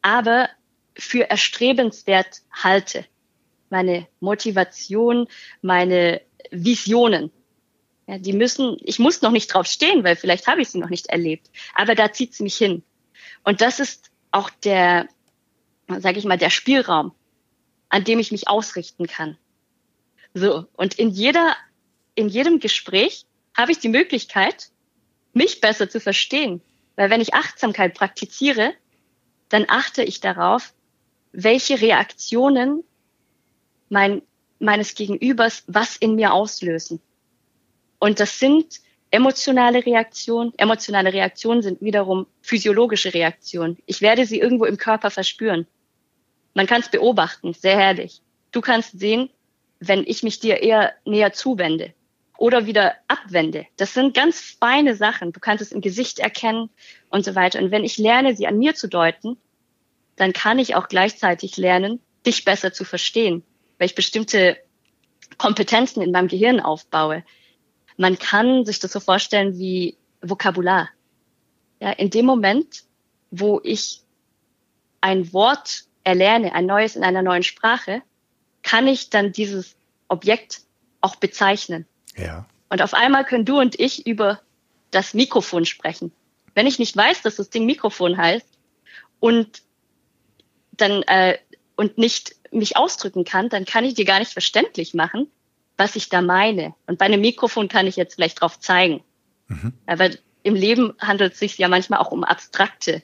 [0.00, 0.48] aber
[0.96, 3.04] für erstrebenswert halte.
[3.68, 5.26] Meine Motivation,
[5.60, 7.30] meine Visionen.
[8.06, 10.90] Ja, die müssen, ich muss noch nicht drauf stehen, weil vielleicht habe ich sie noch
[10.90, 11.50] nicht erlebt.
[11.74, 12.82] Aber da zieht es mich hin.
[13.44, 15.08] Und das ist auch der,
[15.88, 17.12] sage ich mal, der Spielraum,
[17.88, 19.38] an dem ich mich ausrichten kann.
[20.34, 20.66] So.
[20.74, 21.56] Und in jeder,
[22.14, 24.70] in jedem Gespräch habe ich die Möglichkeit,
[25.32, 26.60] mich besser zu verstehen.
[26.96, 28.74] Weil wenn ich Achtsamkeit praktiziere,
[29.48, 30.74] dann achte ich darauf,
[31.32, 32.82] welche Reaktionen
[33.88, 34.22] mein,
[34.58, 37.00] meines Gegenübers was in mir auslösen.
[37.98, 38.80] Und das sind
[39.14, 40.52] emotionale Reaktionen.
[40.56, 43.78] Emotionale Reaktionen sind wiederum physiologische Reaktionen.
[43.86, 45.66] Ich werde sie irgendwo im Körper verspüren.
[46.52, 48.20] Man kann es beobachten, sehr herrlich.
[48.50, 49.30] Du kannst sehen,
[49.78, 51.94] wenn ich mich dir eher näher zuwende
[52.38, 53.66] oder wieder abwende.
[53.76, 55.32] Das sind ganz feine Sachen.
[55.32, 56.70] Du kannst es im Gesicht erkennen
[57.08, 57.60] und so weiter.
[57.60, 59.36] Und wenn ich lerne, sie an mir zu deuten,
[60.16, 63.44] dann kann ich auch gleichzeitig lernen, dich besser zu verstehen,
[63.78, 64.56] weil ich bestimmte
[65.38, 67.22] Kompetenzen in meinem Gehirn aufbaue.
[67.96, 70.88] Man kann sich das so vorstellen wie Vokabular.
[71.80, 72.84] Ja, in dem Moment,
[73.30, 74.02] wo ich
[75.00, 78.02] ein Wort erlerne, ein neues in einer neuen Sprache,
[78.62, 79.76] kann ich dann dieses
[80.08, 80.62] Objekt
[81.00, 81.86] auch bezeichnen.
[82.16, 82.46] Ja.
[82.70, 84.40] Und auf einmal können du und ich über
[84.90, 86.12] das Mikrofon sprechen.
[86.54, 88.46] Wenn ich nicht weiß, dass das Ding Mikrofon heißt
[89.20, 89.62] und
[90.72, 91.38] dann äh,
[91.76, 95.28] und nicht mich ausdrücken kann, dann kann ich dir gar nicht verständlich machen,
[95.76, 96.74] was ich da meine.
[96.86, 99.02] Und bei einem Mikrofon kann ich jetzt vielleicht drauf zeigen.
[99.48, 99.72] Mhm.
[99.86, 100.10] Aber
[100.42, 103.02] im Leben handelt es sich ja manchmal auch um abstrakte,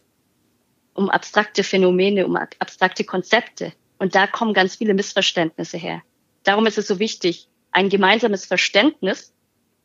[0.94, 3.72] um abstrakte Phänomene, um abstrakte Konzepte.
[3.98, 6.02] Und da kommen ganz viele Missverständnisse her.
[6.42, 9.32] Darum ist es so wichtig, ein gemeinsames Verständnis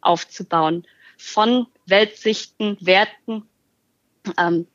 [0.02, 0.86] aufzubauen
[1.18, 3.44] von Weltsichten, Werten,
[4.38, 4.68] ähm,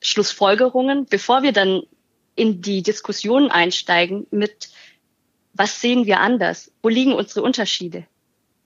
[0.00, 1.82] Schlussfolgerungen, bevor wir dann
[2.34, 4.70] in die Diskussion einsteigen mit,
[5.54, 6.70] was sehen wir anders?
[6.82, 8.06] Wo liegen unsere Unterschiede?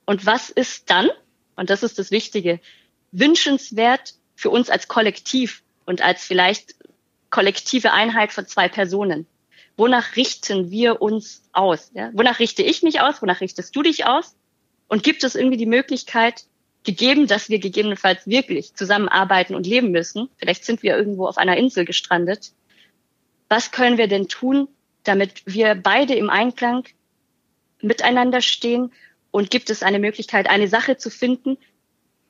[0.05, 1.09] Und was ist dann,
[1.57, 2.61] und das ist das Wichtige,
[3.13, 6.75] wünschenswert für uns als Kollektiv und als vielleicht
[7.31, 9.27] kollektive Einheit von zwei Personen?
[9.77, 11.91] Wonach richten wir uns aus?
[11.95, 12.11] Ja?
[12.15, 13.21] Wonach richte ich mich aus?
[13.21, 14.37] Wonach richtest du dich aus?
[14.89, 16.45] Und gibt es irgendwie die Möglichkeit,
[16.85, 21.57] gegeben, dass wir gegebenenfalls wirklich zusammenarbeiten und leben müssen, vielleicht sind wir irgendwo auf einer
[21.57, 22.53] Insel gestrandet,
[23.49, 24.69] was können wir denn tun,
[25.09, 26.85] damit wir beide im Einklang
[27.81, 28.93] miteinander stehen
[29.31, 31.59] und gibt es eine Möglichkeit, eine Sache zu finden,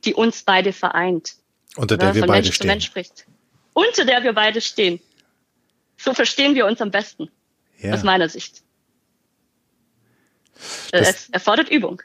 [0.04, 1.36] die uns beide vereint.
[1.76, 2.66] Unter der wir von beide Mensch stehen.
[2.68, 3.26] Mensch spricht.
[3.72, 5.00] Unter der wir beide stehen.
[5.96, 7.30] So verstehen wir uns am besten.
[7.78, 7.94] Ja.
[7.94, 8.62] Aus meiner Sicht.
[10.90, 12.02] Das, es erfordert Übung.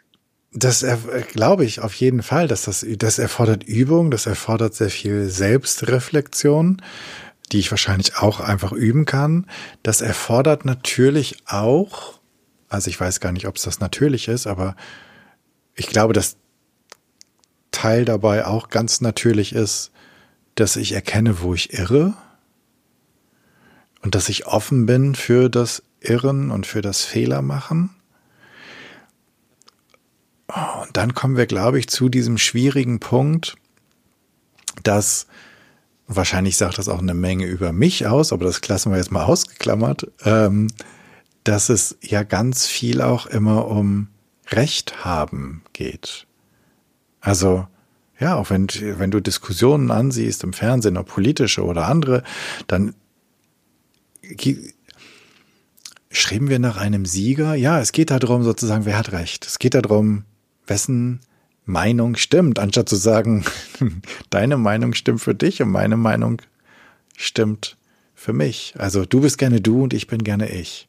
[0.53, 0.85] Das
[1.31, 6.81] glaube ich auf jeden Fall, dass das, das erfordert Übung, das erfordert sehr viel Selbstreflexion
[7.51, 9.47] die ich wahrscheinlich auch einfach üben kann.
[9.83, 12.19] Das erfordert natürlich auch,
[12.69, 14.75] also ich weiß gar nicht, ob es das natürlich ist, aber
[15.75, 16.37] ich glaube, dass
[17.71, 19.91] Teil dabei auch ganz natürlich ist,
[20.55, 22.13] dass ich erkenne, wo ich irre
[24.01, 27.91] und dass ich offen bin für das Irren und für das Fehlermachen.
[30.81, 33.55] Und dann kommen wir, glaube ich, zu diesem schwierigen Punkt,
[34.83, 35.27] dass
[36.15, 39.23] wahrscheinlich sagt das auch eine Menge über mich aus, aber das lassen wir jetzt mal
[39.23, 40.67] ausgeklammert, ähm,
[41.43, 44.07] dass es ja ganz viel auch immer um
[44.49, 46.27] Recht haben geht.
[47.19, 47.67] Also,
[48.19, 52.23] ja, auch wenn, wenn du Diskussionen ansiehst im Fernsehen, ob politische oder andere,
[52.67, 52.93] dann
[56.13, 57.55] Schreiben wir nach einem Sieger?
[57.55, 59.45] Ja, es geht darum, sozusagen, wer hat recht.
[59.45, 60.25] Es geht darum,
[60.67, 61.21] wessen
[61.65, 63.45] Meinung stimmt, anstatt zu sagen,
[64.29, 66.41] deine Meinung stimmt für dich und meine Meinung
[67.15, 67.77] stimmt
[68.15, 68.73] für mich.
[68.77, 70.87] Also du bist gerne du und ich bin gerne ich.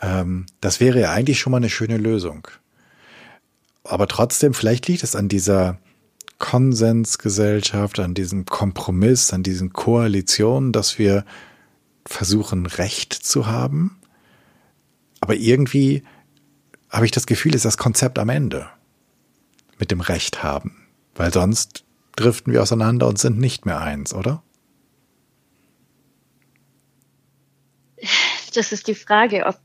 [0.00, 2.48] Ähm, das wäre ja eigentlich schon mal eine schöne Lösung.
[3.84, 5.78] Aber trotzdem, vielleicht liegt es an dieser
[6.38, 11.24] Konsensgesellschaft, an diesem Kompromiss, an diesen Koalitionen, dass wir
[12.06, 13.98] versuchen, Recht zu haben.
[15.20, 16.02] Aber irgendwie
[16.90, 18.68] habe ich das Gefühl, ist das Konzept am Ende
[19.82, 20.86] mit dem Recht haben.
[21.16, 24.44] Weil sonst driften wir auseinander und sind nicht mehr eins, oder?
[28.54, 29.58] Das ist die Frage, ob,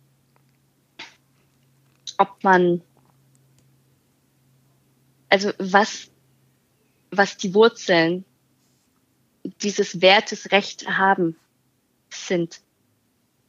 [2.17, 2.81] ob man,
[5.29, 6.09] also was,
[7.11, 8.25] was die Wurzeln
[9.61, 11.35] dieses Wertes Recht haben
[12.09, 12.61] sind.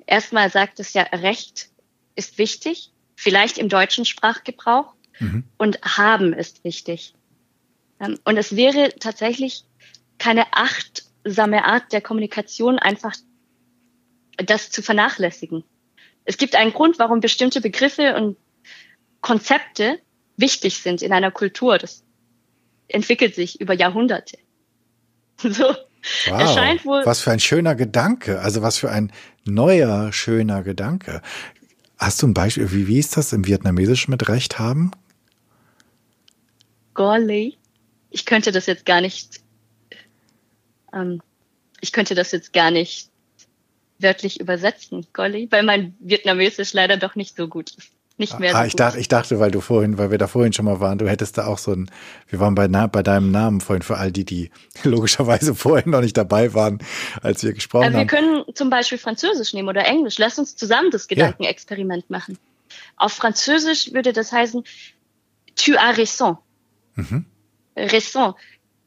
[0.04, 1.70] Erstmal sagt es ja, Recht
[2.14, 4.97] ist wichtig, vielleicht im deutschen Sprachgebrauch.
[5.18, 5.44] Mhm.
[5.56, 7.14] Und haben ist wichtig.
[8.00, 9.64] Ähm, und es wäre tatsächlich
[10.18, 13.14] keine achtsame Art der Kommunikation, einfach
[14.36, 15.64] das zu vernachlässigen.
[16.24, 18.36] Es gibt einen Grund, warum bestimmte Begriffe und
[19.20, 19.98] Konzepte
[20.36, 21.78] wichtig sind in einer Kultur.
[21.78, 22.04] Das
[22.88, 24.38] entwickelt sich über Jahrhunderte.
[25.40, 25.72] So.
[26.28, 27.02] Wow, wohl.
[27.04, 28.40] Was für ein schöner Gedanke.
[28.40, 29.12] Also was für ein
[29.44, 31.22] neuer, schöner Gedanke.
[31.96, 34.92] Hast du ein Beispiel, wie, wie ist das im Vietnamesischen mit Recht haben?
[36.98, 37.56] Golly.
[38.10, 39.40] Ich könnte das jetzt gar nicht,
[40.92, 41.22] ähm,
[41.80, 43.08] ich könnte das jetzt gar nicht
[44.00, 47.92] wörtlich übersetzen, Golly, weil mein Vietnamesisch leider doch nicht so gut ist.
[48.16, 48.80] Nicht mehr ah, so ich gut.
[48.80, 51.38] dachte, ich dachte, weil du vorhin, weil wir da vorhin schon mal waren, du hättest
[51.38, 51.88] da auch so ein,
[52.26, 54.50] wir waren bei, bei deinem Namen vorhin für all die, die
[54.82, 56.80] logischerweise vorhin noch nicht dabei waren,
[57.22, 58.10] als wir gesprochen also wir haben.
[58.10, 60.18] Wir können zum Beispiel Französisch nehmen oder Englisch.
[60.18, 62.18] Lass uns zusammen das Gedankenexperiment ja.
[62.18, 62.38] machen.
[62.96, 64.64] Auf Französisch würde das heißen,
[65.54, 66.38] tu as raison.
[66.98, 67.24] Mhm.
[67.76, 68.34] Raison.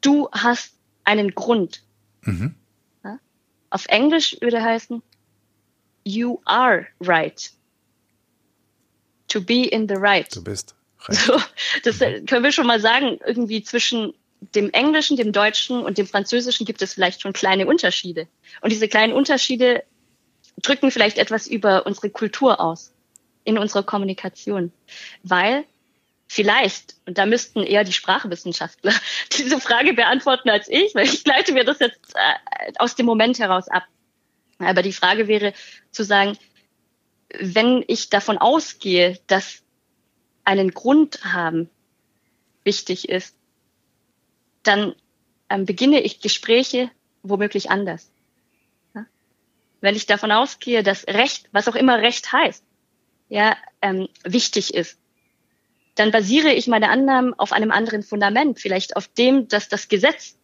[0.02, 1.82] Du hast einen Grund.
[2.22, 2.54] Mhm.
[3.02, 3.18] Ja?
[3.70, 5.02] Auf Englisch würde heißen,
[6.04, 7.50] you are right.
[9.28, 10.34] To be in the right.
[10.34, 10.74] Du bist
[11.08, 11.18] right.
[11.18, 11.40] So,
[11.84, 12.26] das mhm.
[12.26, 14.12] können wir schon mal sagen, irgendwie zwischen
[14.54, 18.26] dem Englischen, dem Deutschen und dem Französischen gibt es vielleicht schon kleine Unterschiede.
[18.60, 19.84] Und diese kleinen Unterschiede
[20.60, 22.92] drücken vielleicht etwas über unsere Kultur aus,
[23.44, 24.72] in unserer Kommunikation.
[25.22, 25.64] Weil
[26.34, 28.94] Vielleicht, und da müssten eher die Sprachwissenschaftler
[29.36, 33.38] diese Frage beantworten als ich, weil ich leite mir das jetzt äh, aus dem Moment
[33.38, 33.84] heraus ab.
[34.58, 35.52] Aber die Frage wäre
[35.90, 36.38] zu sagen,
[37.38, 39.62] wenn ich davon ausgehe, dass
[40.42, 41.68] einen Grund haben
[42.64, 43.36] wichtig ist,
[44.62, 44.94] dann
[45.50, 46.90] ähm, beginne ich Gespräche
[47.22, 48.10] womöglich anders.
[49.82, 52.64] Wenn ich davon ausgehe, dass Recht, was auch immer Recht heißt,
[53.28, 54.98] ja, ähm, wichtig ist,
[55.94, 60.36] dann basiere ich meine Annahmen auf einem anderen Fundament, vielleicht auf dem, dass das Gesetz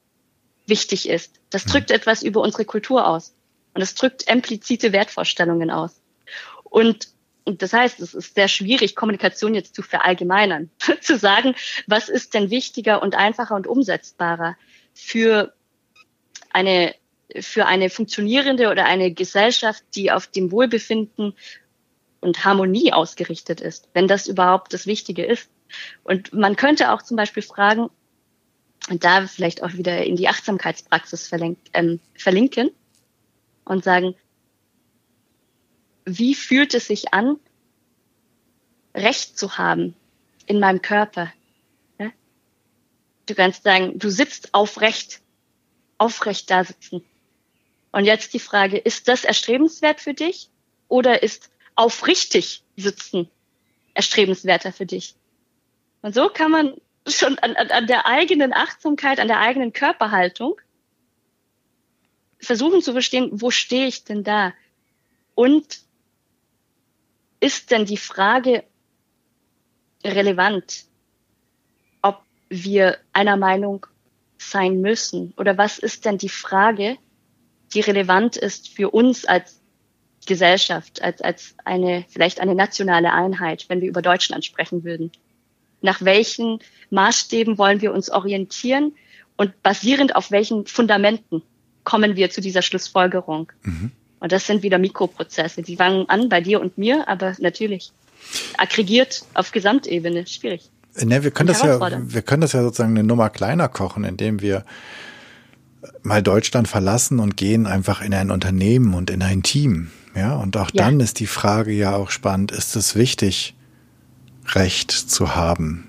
[0.66, 1.40] wichtig ist.
[1.50, 1.70] Das mhm.
[1.70, 3.34] drückt etwas über unsere Kultur aus.
[3.74, 6.00] Und es drückt implizite Wertvorstellungen aus.
[6.64, 7.08] Und,
[7.44, 11.54] und das heißt, es ist sehr schwierig, Kommunikation jetzt zu verallgemeinern, zu sagen,
[11.86, 14.56] was ist denn wichtiger und einfacher und umsetzbarer
[14.92, 15.54] für
[16.50, 16.94] eine,
[17.40, 21.34] für eine funktionierende oder eine Gesellschaft, die auf dem Wohlbefinden
[22.20, 25.48] und Harmonie ausgerichtet ist, wenn das überhaupt das Wichtige ist.
[26.04, 27.90] Und man könnte auch zum Beispiel fragen,
[28.88, 31.30] und da vielleicht auch wieder in die Achtsamkeitspraxis
[31.74, 32.70] ähm, verlinken
[33.64, 34.14] und sagen,
[36.04, 37.38] wie fühlt es sich an,
[38.94, 39.94] Recht zu haben
[40.46, 41.30] in meinem Körper?
[41.98, 42.10] Ja?
[43.26, 45.20] Du kannst sagen, du sitzt aufrecht,
[45.98, 47.04] aufrecht da sitzen.
[47.92, 50.48] Und jetzt die Frage, ist das erstrebenswert für dich
[50.88, 53.30] oder ist aufrichtig sitzen
[53.94, 55.14] erstrebenswerter für dich.
[56.02, 56.74] Und so kann man
[57.06, 60.60] schon an, an, der eigenen Achtsamkeit, an der eigenen Körperhaltung
[62.40, 64.52] versuchen zu verstehen, wo stehe ich denn da?
[65.34, 65.80] Und
[67.40, 68.64] ist denn die Frage
[70.04, 70.84] relevant,
[72.02, 73.86] ob wir einer Meinung
[74.36, 75.32] sein müssen?
[75.36, 76.98] Oder was ist denn die Frage,
[77.72, 79.57] die relevant ist für uns als
[80.28, 85.10] Gesellschaft, als, als eine, vielleicht eine nationale Einheit, wenn wir über Deutschland sprechen würden.
[85.80, 86.60] Nach welchen
[86.90, 88.92] Maßstäben wollen wir uns orientieren
[89.36, 91.42] und basierend auf welchen Fundamenten
[91.82, 93.50] kommen wir zu dieser Schlussfolgerung?
[93.62, 93.90] Mhm.
[94.20, 95.62] Und das sind wieder Mikroprozesse.
[95.62, 97.92] Die fangen an bei dir und mir, aber natürlich
[98.56, 100.26] aggregiert auf Gesamtebene.
[100.26, 100.68] Schwierig.
[101.00, 104.40] Ne, wir können das ja, wir können das ja sozusagen eine Nummer kleiner kochen, indem
[104.40, 104.64] wir
[106.02, 110.56] mal Deutschland verlassen und gehen einfach in ein Unternehmen und in ein Team Ja, und
[110.56, 110.84] auch ja.
[110.84, 113.54] dann ist die Frage ja auch spannend, ist es wichtig,
[114.54, 115.86] Recht zu haben?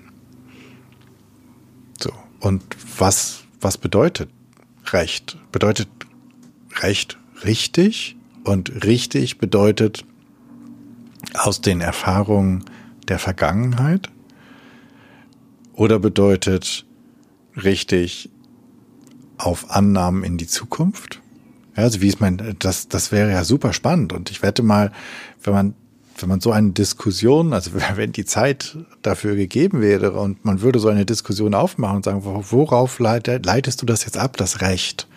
[1.98, 2.12] So.
[2.40, 2.62] Und
[2.98, 4.30] was, was bedeutet
[4.92, 5.38] Recht?
[5.52, 5.88] Bedeutet
[6.80, 8.16] Recht richtig?
[8.44, 10.04] Und richtig bedeutet
[11.34, 12.64] aus den Erfahrungen
[13.08, 14.10] der Vergangenheit?
[15.72, 16.84] Oder bedeutet
[17.56, 18.30] richtig
[19.38, 21.19] auf Annahmen in die Zukunft?
[21.80, 24.12] Ja, also wie ist mein, das, das wäre ja super spannend.
[24.12, 24.92] Und ich wette mal,
[25.42, 25.74] wenn man,
[26.18, 30.78] wenn man so eine Diskussion, also wenn die Zeit dafür gegeben wäre und man würde
[30.78, 35.08] so eine Diskussion aufmachen und sagen, worauf leitest du das jetzt ab, das Recht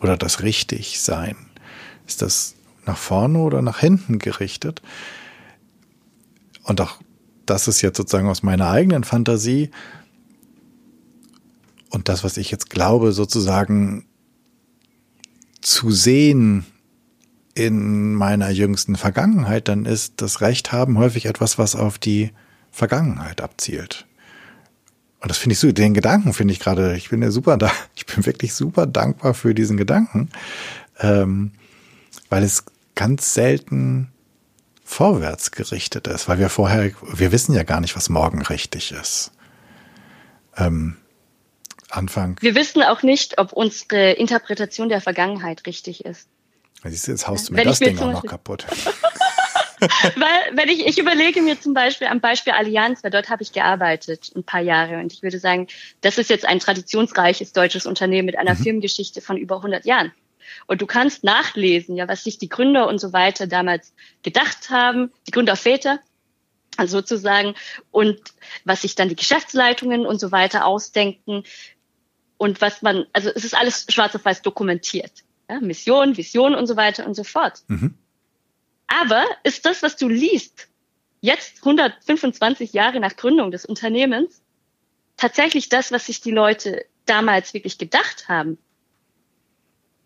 [0.00, 1.36] oder das Richtigsein?
[2.06, 2.54] Ist das
[2.86, 4.80] nach vorne oder nach hinten gerichtet?
[6.62, 6.96] Und auch
[7.44, 9.70] das ist jetzt sozusagen aus meiner eigenen Fantasie
[11.90, 14.06] und das, was ich jetzt glaube, sozusagen
[15.60, 16.66] zu sehen
[17.54, 22.30] in meiner jüngsten Vergangenheit, dann ist das Recht haben häufig etwas, was auf die
[22.70, 24.06] Vergangenheit abzielt.
[25.20, 27.70] Und das finde ich so, den Gedanken finde ich gerade, ich bin ja super da,
[27.94, 30.30] ich bin wirklich super dankbar für diesen Gedanken,
[30.98, 31.52] ähm,
[32.28, 34.10] weil es ganz selten
[34.84, 39.32] vorwärts gerichtet ist, weil wir vorher, wir wissen ja gar nicht, was morgen richtig ist.
[40.56, 40.96] Ähm,
[41.92, 42.36] Anfang.
[42.40, 46.28] Wir wissen auch nicht, ob unsere Interpretation der Vergangenheit richtig ist.
[46.84, 48.66] Siehst du, jetzt haust du mir wenn das Ding auch noch kaputt.
[49.80, 53.52] Weil, wenn ich, ich überlege mir zum Beispiel am Beispiel Allianz, weil dort habe ich
[53.52, 55.68] gearbeitet ein paar Jahre und ich würde sagen,
[56.02, 58.62] das ist jetzt ein traditionsreiches deutsches Unternehmen mit einer mhm.
[58.62, 60.12] Firmengeschichte von über 100 Jahren.
[60.66, 65.12] Und du kannst nachlesen, ja, was sich die Gründer und so weiter damals gedacht haben,
[65.26, 66.00] die Gründerväter
[66.84, 67.54] sozusagen,
[67.90, 68.18] und
[68.64, 71.44] was sich dann die Geschäftsleitungen und so weiter ausdenken
[72.40, 75.12] und was man, also es ist alles schwarz auf weiß dokumentiert.
[75.50, 77.62] Ja, Mission, Vision und so weiter und so fort.
[77.68, 77.98] Mhm.
[78.86, 80.68] Aber ist das, was du liest,
[81.20, 84.40] jetzt 125 Jahre nach Gründung des Unternehmens,
[85.18, 88.56] tatsächlich das, was sich die Leute damals wirklich gedacht haben?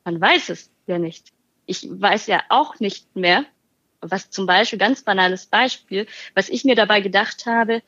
[0.02, 1.32] Man weiß es ja nicht.
[1.66, 3.46] Ich weiß ja auch nicht mehr,
[4.00, 7.80] was zum Beispiel, ganz banales Beispiel, was ich mir dabei gedacht habe,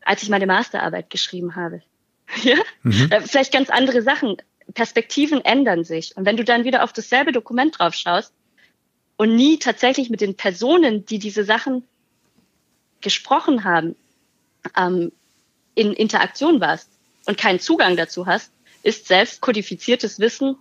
[0.00, 1.82] als ich meine Masterarbeit geschrieben habe.
[2.42, 2.56] ja?
[2.82, 3.08] Mhm.
[3.10, 4.36] Äh, vielleicht ganz andere Sachen.
[4.74, 6.16] Perspektiven ändern sich.
[6.16, 8.32] Und wenn du dann wieder auf dasselbe Dokument drauf schaust
[9.16, 11.84] und nie tatsächlich mit den Personen, die diese Sachen
[13.00, 13.96] gesprochen haben,
[14.76, 15.12] ähm,
[15.74, 16.90] in Interaktion warst
[17.26, 20.56] und keinen Zugang dazu hast, ist selbst kodifiziertes Wissen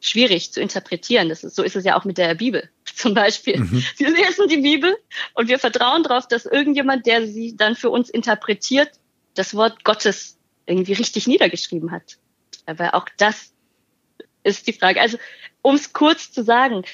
[0.00, 1.28] schwierig zu interpretieren.
[1.28, 3.58] Das ist, so ist es ja auch mit der Bibel zum Beispiel.
[3.58, 3.84] Mhm.
[3.96, 4.96] Wir lesen die Bibel
[5.34, 8.90] und wir vertrauen darauf, dass irgendjemand, der sie dann für uns interpretiert,
[9.34, 10.36] das Wort Gottes
[10.70, 12.18] irgendwie richtig niedergeschrieben hat.
[12.66, 13.52] Aber auch das
[14.42, 15.00] ist die Frage.
[15.00, 15.18] Also,
[15.62, 16.84] um es kurz zu sagen,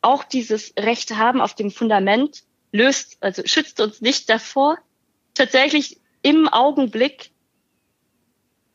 [0.00, 4.78] auch dieses Recht haben auf dem Fundament löst, also schützt uns nicht davor,
[5.34, 7.30] tatsächlich im Augenblick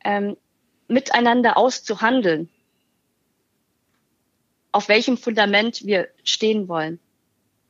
[0.04, 0.36] ähm,
[0.88, 2.48] miteinander auszuhandeln
[4.72, 7.00] auf welchem Fundament wir stehen wollen.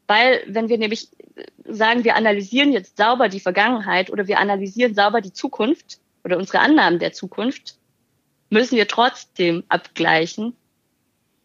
[0.07, 1.09] Weil wenn wir nämlich
[1.65, 6.61] sagen, wir analysieren jetzt sauber die Vergangenheit oder wir analysieren sauber die Zukunft oder unsere
[6.61, 7.77] Annahmen der Zukunft,
[8.51, 10.57] müssen wir trotzdem abgleichen,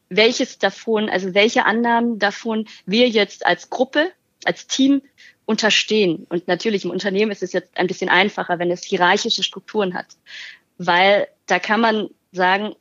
[0.09, 4.11] welches davon, also welche Annahmen davon wir jetzt als Gruppe,
[4.43, 5.01] als Team
[5.45, 6.25] unterstehen.
[6.29, 10.07] Und natürlich im Unternehmen ist es jetzt ein bisschen einfacher, wenn es hierarchische Strukturen hat,
[10.77, 12.75] weil da kann man sagen,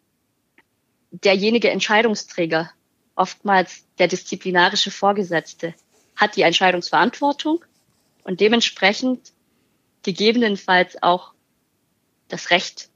[1.10, 2.70] derjenige Entscheidungsträger,
[3.14, 5.74] oftmals der disziplinarische Vorgesetzte,
[6.16, 7.64] hat die Entscheidungsverantwortung
[8.24, 9.32] und dementsprechend
[10.02, 11.33] gegebenenfalls auch
[12.28, 12.90] das Recht,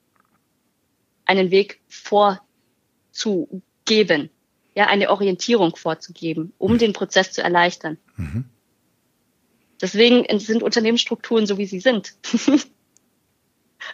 [1.24, 4.30] einen Weg vorzugeben,
[4.74, 7.98] ja, eine Orientierung vorzugeben, um den Prozess zu erleichtern.
[8.16, 8.44] Mhm.
[9.80, 12.14] Deswegen sind Unternehmensstrukturen so, wie sie sind.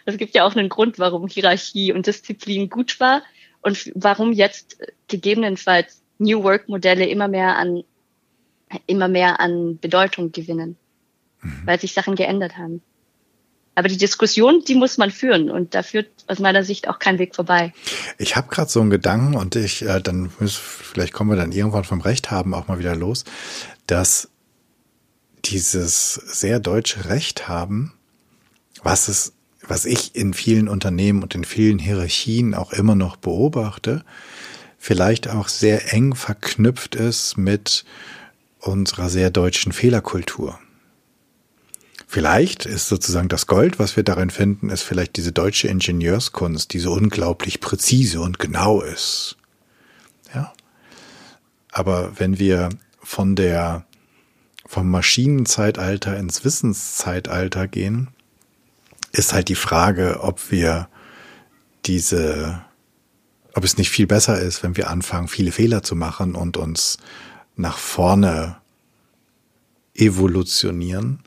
[0.05, 3.21] es gibt ja auch einen Grund, warum Hierarchie und Disziplin gut war
[3.61, 7.83] und warum jetzt gegebenenfalls New Work Modelle immer mehr an
[8.87, 10.77] immer mehr an Bedeutung gewinnen,
[11.41, 11.61] mhm.
[11.65, 12.81] weil sich Sachen geändert haben.
[13.75, 17.19] Aber die Diskussion, die muss man führen und da führt aus meiner Sicht auch kein
[17.19, 17.73] Weg vorbei.
[18.17, 21.83] Ich habe gerade so einen Gedanken und ich äh, dann vielleicht kommen wir dann irgendwann
[21.83, 23.25] vom Recht haben auch mal wieder los,
[23.85, 24.29] dass
[25.43, 27.93] dieses sehr deutsche Recht haben,
[28.81, 29.33] was es
[29.67, 34.03] was ich in vielen Unternehmen und in vielen Hierarchien auch immer noch beobachte,
[34.77, 37.85] vielleicht auch sehr eng verknüpft ist mit
[38.59, 40.59] unserer sehr deutschen Fehlerkultur.
[42.15, 46.79] Vielleicht ist sozusagen das Gold, was wir darin finden, ist vielleicht diese deutsche Ingenieurskunst, die
[46.79, 49.35] so unglaublich präzise und genau ist.
[50.33, 50.53] Ja.
[51.73, 52.69] Aber wenn wir
[53.03, 53.85] von der
[54.65, 58.07] vom Maschinenzeitalter ins Wissenszeitalter gehen,
[59.11, 60.87] ist halt die Frage, ob wir
[61.83, 62.61] diese,
[63.53, 66.97] ob es nicht viel besser ist, wenn wir anfangen, viele Fehler zu machen und uns
[67.57, 68.55] nach vorne
[69.95, 71.19] evolutionieren,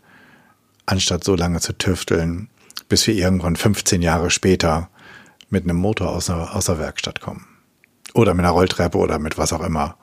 [0.89, 2.49] anstatt so lange zu tüfteln,
[2.89, 4.89] bis wir irgendwann 15 Jahre später
[5.51, 7.47] mit einem Motor aus der, aus der Werkstatt kommen.
[8.15, 9.97] Oder mit einer Rolltreppe oder mit was auch immer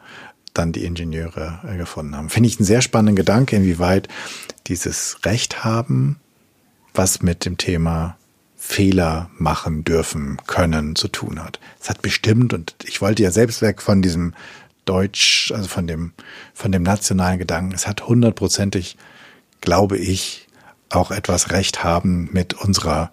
[0.53, 2.29] dann die Ingenieure äh, gefunden haben.
[2.29, 4.07] Finde ich einen sehr spannenden Gedanke, inwieweit
[4.67, 6.19] dieses Recht haben,
[6.93, 8.17] was mit dem Thema
[8.55, 11.59] Fehler machen dürfen, können zu tun hat.
[11.81, 14.33] Es hat bestimmt, und ich wollte ja selbst weg von diesem
[14.86, 16.13] Deutsch, also von dem,
[16.53, 18.97] von dem nationalen Gedanken, es hat hundertprozentig,
[19.61, 20.44] glaube ich,
[20.95, 23.11] auch etwas Recht haben mit unserer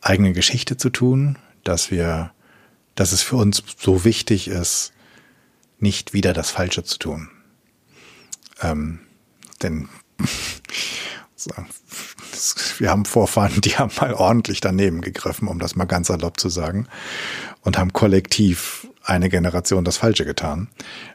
[0.00, 2.32] eigenen Geschichte zu tun, dass wir,
[2.94, 4.92] dass es für uns so wichtig ist,
[5.78, 7.28] nicht wieder das Falsche zu tun.
[8.60, 9.00] Ähm,
[9.62, 9.88] denn
[12.78, 16.48] wir haben Vorfahren, die haben mal ordentlich daneben gegriffen, um das mal ganz salopp zu
[16.48, 16.86] sagen,
[17.62, 20.68] und haben kollektiv eine Generation das Falsche getan.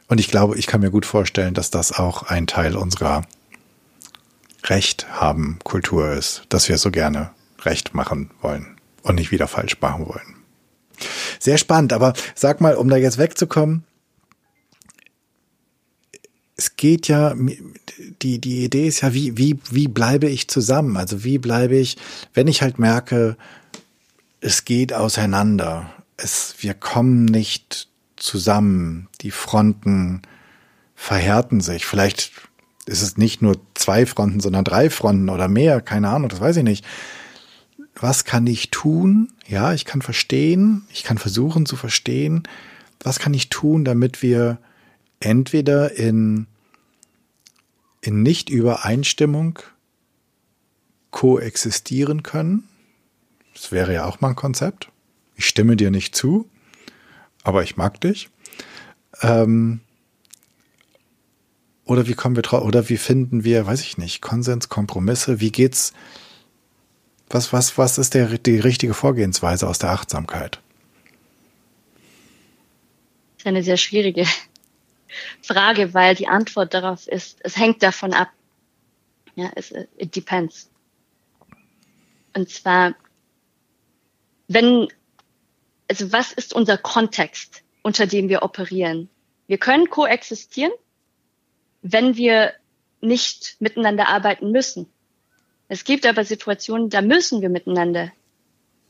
[0.08, 3.22] Und ich glaube, ich kann mir gut vorstellen, dass das auch ein Teil unserer
[4.64, 7.30] Recht haben Kultur ist, dass wir so gerne
[7.62, 10.36] Recht machen wollen und nicht wieder falsch machen wollen.
[11.38, 13.84] Sehr spannend, aber sag mal, um da jetzt wegzukommen,
[16.56, 17.34] es geht ja,
[18.20, 20.96] die, die Idee ist ja, wie, wie, wie bleibe ich zusammen?
[20.96, 21.96] Also wie bleibe ich,
[22.34, 23.36] wenn ich halt merke,
[24.40, 30.22] es geht auseinander, es, wir kommen nicht zusammen, die Fronten
[30.96, 31.86] verhärten sich.
[31.86, 32.32] Vielleicht
[32.88, 36.56] ist es nicht nur zwei Fronten, sondern drei Fronten oder mehr, keine Ahnung, das weiß
[36.58, 36.84] ich nicht.
[37.94, 39.32] Was kann ich tun?
[39.46, 42.44] Ja, ich kann verstehen, ich kann versuchen zu verstehen,
[43.00, 44.58] was kann ich tun, damit wir
[45.20, 46.46] entweder in,
[48.00, 49.58] in Nicht-Übereinstimmung
[51.10, 52.68] koexistieren können.
[53.54, 54.90] Das wäre ja auch mal ein Konzept.
[55.34, 56.48] Ich stimme dir nicht zu,
[57.42, 58.30] aber ich mag dich.
[59.22, 59.80] Ähm,
[61.88, 65.40] oder wie kommen wir drauf, oder wie finden wir, weiß ich nicht, Konsens, Kompromisse?
[65.40, 65.94] Wie geht's?
[67.30, 70.60] Was, was, was ist der, die richtige Vorgehensweise aus der Achtsamkeit?
[73.36, 74.26] Das ist eine sehr schwierige
[75.42, 78.28] Frage, weil die Antwort darauf ist, es hängt davon ab.
[79.34, 80.68] Ja, es, it depends.
[82.34, 82.94] Und zwar,
[84.48, 84.88] wenn,
[85.88, 89.08] also was ist unser Kontext, unter dem wir operieren?
[89.46, 90.72] Wir können koexistieren,
[91.82, 92.52] wenn wir
[93.00, 94.86] nicht miteinander arbeiten müssen.
[95.68, 98.12] Es gibt aber Situationen, da müssen wir miteinander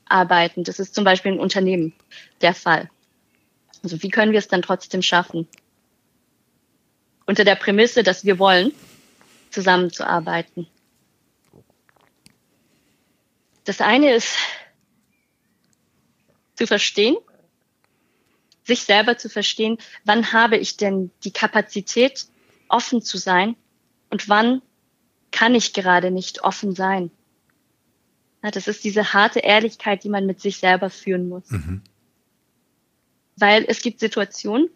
[0.06, 0.64] arbeiten.
[0.64, 1.92] Das ist zum Beispiel in Unternehmen
[2.40, 2.88] der Fall.
[3.82, 5.46] Also wie können wir es dann trotzdem schaffen?
[7.28, 8.72] unter der Prämisse, dass wir wollen,
[9.50, 10.66] zusammenzuarbeiten.
[13.64, 14.34] Das eine ist
[16.56, 17.18] zu verstehen,
[18.64, 22.26] sich selber zu verstehen, wann habe ich denn die Kapazität,
[22.68, 23.56] offen zu sein
[24.10, 24.62] und wann
[25.30, 27.10] kann ich gerade nicht offen sein.
[28.42, 31.50] Ja, das ist diese harte Ehrlichkeit, die man mit sich selber führen muss.
[31.50, 31.82] Mhm.
[33.36, 34.68] Weil es gibt Situationen,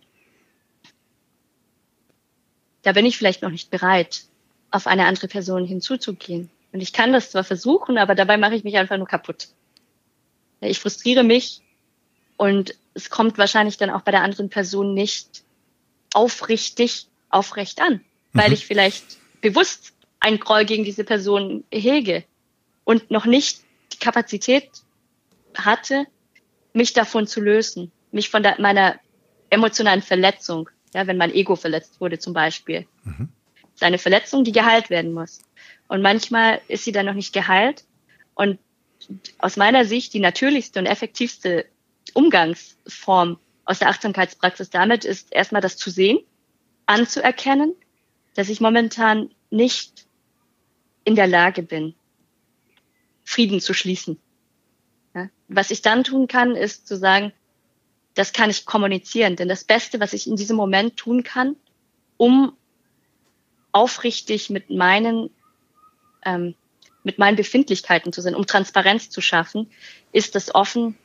[2.83, 4.25] da bin ich vielleicht noch nicht bereit,
[4.71, 6.51] auf eine andere Person hinzuzugehen.
[6.73, 9.49] Und ich kann das zwar versuchen, aber dabei mache ich mich einfach nur kaputt.
[10.61, 11.63] Ich frustriere mich
[12.37, 15.45] und es kommt wahrscheinlich dann auch bei der anderen Person nicht
[16.15, 18.01] aufrichtig aufrecht an,
[18.33, 18.55] weil mhm.
[18.55, 22.25] ich vielleicht bewusst einen Groll gegen diese Person hege
[22.85, 23.61] und noch nicht
[23.93, 24.71] die Kapazität
[25.57, 26.07] hatte,
[26.73, 28.99] mich davon zu lösen, mich von der, meiner
[29.51, 32.87] emotionalen Verletzung ja, wenn mein Ego verletzt wurde zum Beispiel.
[33.05, 33.29] Mhm.
[33.63, 35.41] Das ist eine Verletzung, die geheilt werden muss.
[35.89, 37.85] Und manchmal ist sie dann noch nicht geheilt.
[38.35, 38.59] Und
[39.39, 41.67] aus meiner Sicht die natürlichste und effektivste
[42.15, 46.19] Umgangsform aus der Achtsamkeitspraxis damit ist erstmal das zu sehen,
[46.87, 47.75] anzuerkennen,
[48.35, 50.07] dass ich momentan nicht
[51.05, 51.95] in der Lage bin,
[53.25, 54.19] Frieden zu schließen.
[55.15, 55.29] Ja?
[55.49, 57.33] Was ich dann tun kann, ist zu sagen,
[58.15, 59.37] das kann ich kommunizieren.
[59.37, 61.57] Denn das Beste, was ich in diesem Moment tun kann,
[62.17, 62.57] um
[63.73, 65.31] aufrichtig mit meinen,
[66.25, 66.55] ähm,
[67.05, 69.71] mit meinen Befindlichkeiten zu sein, um Transparenz zu schaffen,
[70.13, 70.97] ist das offen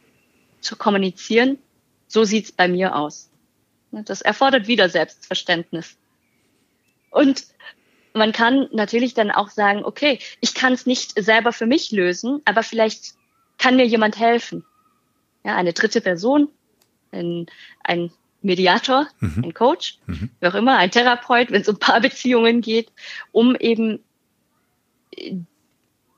[0.60, 1.58] zu kommunizieren.
[2.08, 3.30] So sieht's bei mir aus.
[3.92, 5.98] Das erfordert wieder Selbstverständnis.
[7.10, 7.46] Und
[8.14, 12.42] man kann natürlich dann auch sagen, okay, ich kann es nicht selber für mich lösen,
[12.46, 13.14] aber vielleicht
[13.58, 14.66] kann mir jemand helfen.
[15.44, 16.50] Ja, eine dritte Person,
[17.12, 17.46] ein,
[17.84, 18.12] ein
[18.42, 19.44] Mediator, mhm.
[19.46, 20.32] ein Coach, mhm.
[20.40, 22.92] wie auch immer, ein Therapeut, wenn es um Paarbeziehungen geht,
[23.32, 24.04] um eben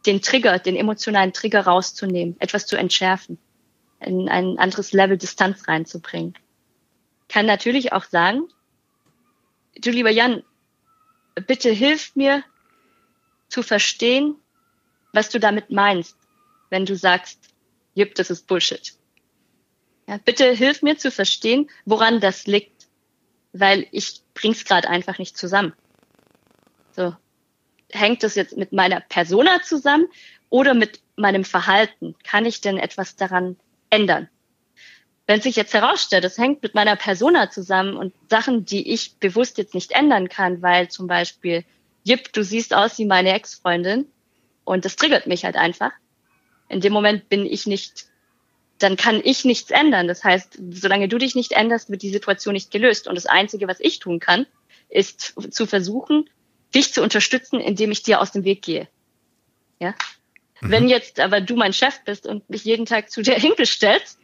[0.05, 3.37] den Trigger, den emotionalen Trigger rauszunehmen, etwas zu entschärfen,
[3.99, 6.33] in ein anderes Level Distanz reinzubringen.
[7.29, 8.49] Kann natürlich auch sagen,
[9.77, 10.43] du lieber Jan,
[11.47, 12.43] bitte hilf mir
[13.47, 14.35] zu verstehen,
[15.13, 16.17] was du damit meinst,
[16.69, 17.39] wenn du sagst,
[17.93, 18.93] Jupp, das ist Bullshit.
[20.07, 22.87] Ja, bitte hilf mir zu verstehen, woran das liegt,
[23.53, 25.73] weil ich bring's gerade einfach nicht zusammen.
[26.95, 27.15] So,
[27.91, 30.07] hängt das jetzt mit meiner Persona zusammen
[30.49, 32.15] oder mit meinem Verhalten?
[32.23, 33.57] Kann ich denn etwas daran
[33.89, 34.29] ändern?
[35.29, 39.59] Wenn sich jetzt herausstellt, das hängt mit meiner Persona zusammen und Sachen, die ich bewusst
[39.59, 41.65] jetzt nicht ändern kann, weil zum Beispiel,
[42.03, 44.07] Jip, du siehst aus wie meine Ex-Freundin
[44.63, 45.91] und das triggert mich halt einfach.
[46.67, 48.07] In dem Moment bin ich nicht,
[48.79, 50.07] dann kann ich nichts ändern.
[50.07, 53.07] Das heißt, solange du dich nicht änderst, wird die Situation nicht gelöst.
[53.07, 54.47] Und das Einzige, was ich tun kann,
[54.89, 56.27] ist zu versuchen,
[56.73, 58.87] dich zu unterstützen, indem ich dir aus dem Weg gehe.
[59.79, 59.93] Ja.
[60.61, 60.71] Mhm.
[60.71, 64.18] Wenn jetzt aber du mein Chef bist und mich jeden Tag zu dir hingestellst,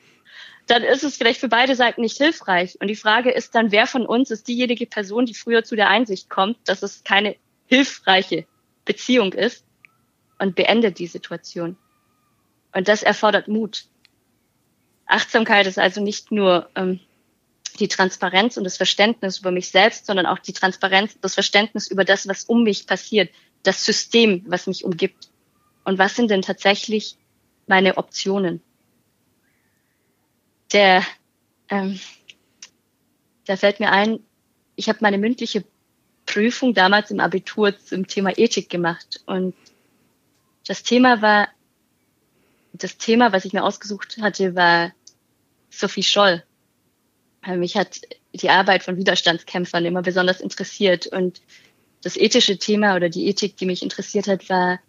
[0.68, 2.78] dann ist es vielleicht für beide Seiten nicht hilfreich.
[2.82, 5.90] Und die Frage ist dann, wer von uns ist diejenige Person, die früher zu der
[5.90, 7.36] Einsicht kommt, dass es keine
[7.68, 8.46] hilfreiche
[8.84, 9.64] Beziehung ist
[10.40, 11.78] und beendet die Situation.
[12.74, 13.86] Und das erfordert Mut.
[15.06, 17.00] Achtsamkeit ist also nicht nur ähm,
[17.80, 22.06] die Transparenz und das Verständnis über mich selbst, sondern auch die Transparenz, das Verständnis über
[22.06, 23.30] das, was um mich passiert,
[23.64, 25.30] das System, was mich umgibt.
[25.84, 27.18] Und was sind denn tatsächlich
[27.68, 28.62] meine Optionen?
[30.76, 31.06] Der,
[31.70, 31.98] ähm,
[33.46, 34.20] da fällt mir ein,
[34.76, 35.64] ich habe meine mündliche
[36.26, 39.56] Prüfung damals im Abitur zum Thema Ethik gemacht und
[40.68, 41.48] das Thema war,
[42.74, 44.92] das Thema, was ich mir ausgesucht hatte, war
[45.70, 46.44] Sophie Scholl.
[47.48, 48.02] Mich hat
[48.34, 51.42] die Arbeit von Widerstandskämpfern immer besonders interessiert und
[52.02, 54.82] das ethische Thema oder die Ethik, die mich interessiert hat, war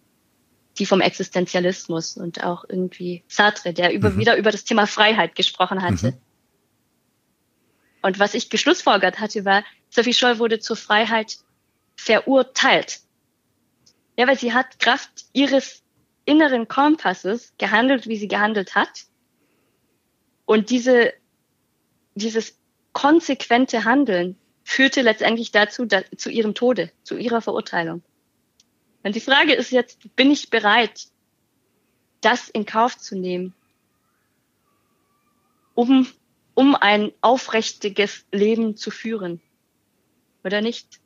[0.79, 4.19] die vom Existenzialismus und auch irgendwie Sartre, der über, mhm.
[4.19, 6.11] wieder über das Thema Freiheit gesprochen hatte.
[6.11, 6.17] Mhm.
[8.01, 11.37] Und was ich geschlussfolgert hatte, war, Sophie Scholl wurde zur Freiheit
[11.95, 12.99] verurteilt.
[14.17, 15.83] Ja, weil sie hat Kraft ihres
[16.25, 19.05] inneren Kompasses gehandelt, wie sie gehandelt hat.
[20.45, 21.13] Und diese
[22.17, 22.57] dieses
[22.93, 28.01] konsequente Handeln führte letztendlich dazu, da, zu ihrem Tode, zu ihrer Verurteilung.
[29.03, 31.07] Und die Frage ist jetzt, bin ich bereit,
[32.21, 33.53] das in Kauf zu nehmen,
[35.75, 36.07] um,
[36.55, 39.41] um ein aufrichtiges Leben zu führen?
[40.43, 40.99] Oder nicht?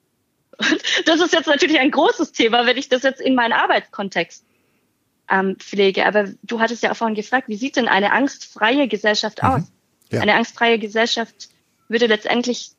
[0.57, 4.45] Und das ist jetzt natürlich ein großes Thema, wenn ich das jetzt in meinen Arbeitskontext
[5.29, 6.05] ähm, pflege.
[6.05, 9.49] Aber du hattest ja auch vorhin gefragt, wie sieht denn eine angstfreie Gesellschaft mhm.
[9.49, 9.61] aus?
[10.11, 10.21] Ja.
[10.21, 11.49] Eine angstfreie Gesellschaft
[11.87, 12.71] würde letztendlich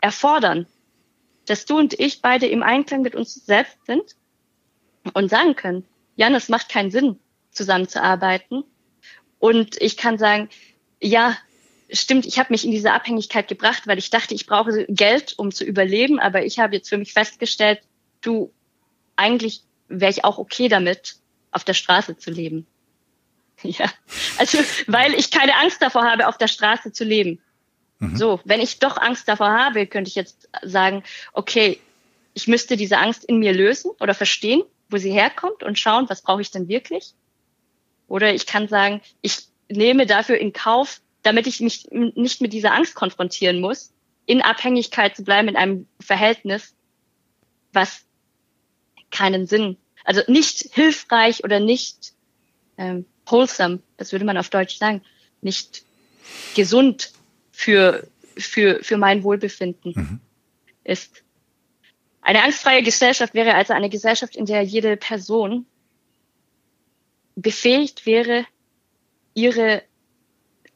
[0.00, 0.66] erfordern,
[1.46, 4.14] dass du und ich beide im Einklang mit uns selbst sind
[5.14, 5.84] und sagen können,
[6.16, 7.18] Jan, es macht keinen Sinn,
[7.50, 8.64] zusammenzuarbeiten.
[9.38, 10.48] Und ich kann sagen,
[11.00, 11.36] ja,
[11.92, 15.50] stimmt, ich habe mich in diese Abhängigkeit gebracht, weil ich dachte, ich brauche Geld, um
[15.50, 17.80] zu überleben, aber ich habe jetzt für mich festgestellt,
[18.20, 18.52] du,
[19.16, 21.16] eigentlich wäre ich auch okay damit,
[21.50, 22.66] auf der Straße zu leben.
[23.62, 23.92] Ja,
[24.38, 27.42] also weil ich keine Angst davor habe, auf der Straße zu leben.
[27.98, 28.16] Mhm.
[28.16, 31.78] So, wenn ich doch Angst davor habe, könnte ich jetzt sagen, okay,
[32.32, 36.22] ich müsste diese Angst in mir lösen oder verstehen, wo sie herkommt und schauen, was
[36.22, 37.14] brauche ich denn wirklich.
[38.08, 42.72] Oder ich kann sagen, ich nehme dafür in Kauf, damit ich mich nicht mit dieser
[42.74, 43.92] Angst konfrontieren muss,
[44.26, 46.74] in Abhängigkeit zu bleiben in einem Verhältnis,
[47.72, 48.04] was
[49.10, 52.14] keinen Sinn, also nicht hilfreich oder nicht
[52.78, 55.02] ähm, wholesome, das würde man auf Deutsch sagen,
[55.40, 55.84] nicht
[56.54, 57.12] gesund
[57.52, 60.20] für, für, für mein Wohlbefinden mhm.
[60.84, 61.22] ist.
[62.30, 65.66] Eine angstfreie Gesellschaft wäre also eine Gesellschaft, in der jede Person
[67.34, 68.46] befähigt wäre,
[69.34, 69.82] ihre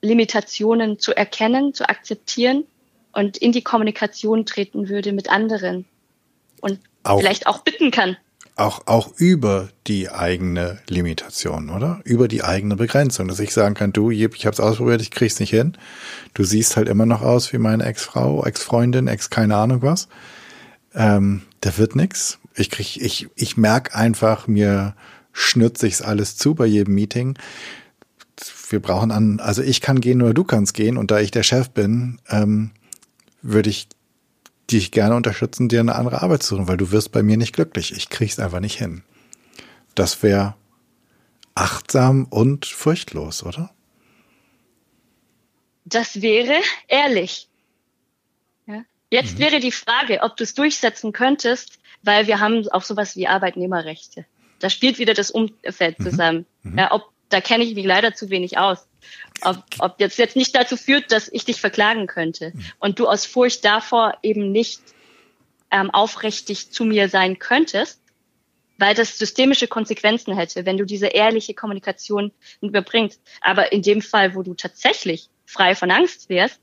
[0.02, 2.64] Limitationen zu erkennen, zu akzeptieren
[3.12, 5.84] und in die Kommunikation treten würde mit anderen
[6.60, 8.16] und auch, vielleicht auch bitten kann
[8.56, 12.00] auch, auch über die eigene Limitation, oder?
[12.04, 15.40] Über die eigene Begrenzung, dass ich sagen kann, du, ich habe es ausprobiert, ich krieg's
[15.40, 15.76] nicht hin.
[16.34, 20.08] Du siehst halt immer noch aus wie meine Ex-Frau, Ex-Freundin, Ex keine Ahnung was.
[20.94, 22.38] Ähm, da wird nix.
[22.54, 24.94] Ich krieg, ich, ich merk einfach, mir
[25.32, 27.38] schnürt sich's alles zu bei jedem Meeting.
[28.70, 30.96] Wir brauchen an, also ich kann gehen, nur du kannst gehen.
[30.96, 32.70] Und da ich der Chef bin, ähm,
[33.42, 33.88] würde ich
[34.70, 37.54] dich gerne unterstützen, dir eine andere Arbeit zu suchen, weil du wirst bei mir nicht
[37.54, 37.92] glücklich.
[37.92, 39.02] Ich krieg's einfach nicht hin.
[39.94, 40.54] Das wäre
[41.54, 43.70] achtsam und furchtlos, oder?
[45.84, 46.54] Das wäre
[46.88, 47.48] ehrlich.
[49.14, 49.42] Jetzt mhm.
[49.44, 54.26] wäre die Frage, ob du es durchsetzen könntest, weil wir haben auch sowas wie Arbeitnehmerrechte.
[54.58, 56.04] Da spielt wieder das Umfeld mhm.
[56.04, 56.46] zusammen.
[56.64, 56.78] Mhm.
[56.78, 58.88] Ja, ob, da kenne ich mich leider zu wenig aus.
[59.42, 62.64] Ob, ob jetzt jetzt nicht dazu führt, dass ich dich verklagen könnte mhm.
[62.80, 64.80] und du aus Furcht davor eben nicht
[65.70, 68.00] ähm, aufrichtig zu mir sein könntest,
[68.78, 73.22] weil das systemische Konsequenzen hätte, wenn du diese ehrliche Kommunikation überbringst.
[73.40, 76.58] Aber in dem Fall, wo du tatsächlich frei von Angst wärst,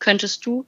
[0.00, 0.66] könntest du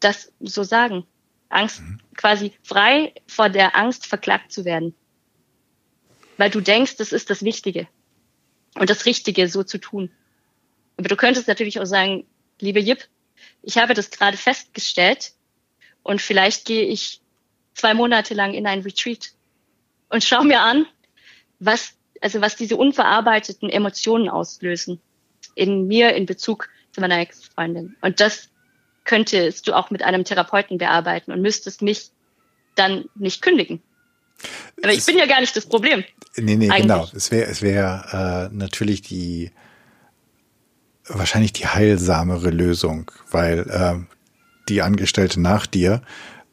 [0.00, 1.06] das so sagen.
[1.48, 2.00] Angst, mhm.
[2.16, 4.94] quasi frei vor der Angst, verklagt zu werden.
[6.36, 7.88] Weil du denkst, das ist das Wichtige.
[8.74, 10.10] Und das Richtige so zu tun.
[10.96, 12.26] Aber du könntest natürlich auch sagen,
[12.60, 13.08] liebe Jip,
[13.62, 15.32] ich habe das gerade festgestellt
[16.02, 17.20] und vielleicht gehe ich
[17.74, 19.32] zwei Monate lang in ein Retreat
[20.08, 20.86] und schau mir an,
[21.58, 25.00] was, also was diese unverarbeiteten Emotionen auslösen
[25.54, 27.96] in mir in Bezug zu meiner Ex-Freundin.
[28.00, 28.48] Und das
[29.08, 32.10] könntest du auch mit einem Therapeuten bearbeiten und müsstest mich
[32.74, 33.80] dann nicht kündigen.
[34.82, 36.04] Aber ich es, bin ja gar nicht das Problem.
[36.36, 36.82] Nee, nee, eigentlich.
[36.82, 37.08] genau.
[37.14, 39.50] Es wäre es wäre äh, natürlich die
[41.06, 43.94] wahrscheinlich die heilsamere Lösung, weil äh,
[44.68, 46.02] die Angestellte nach dir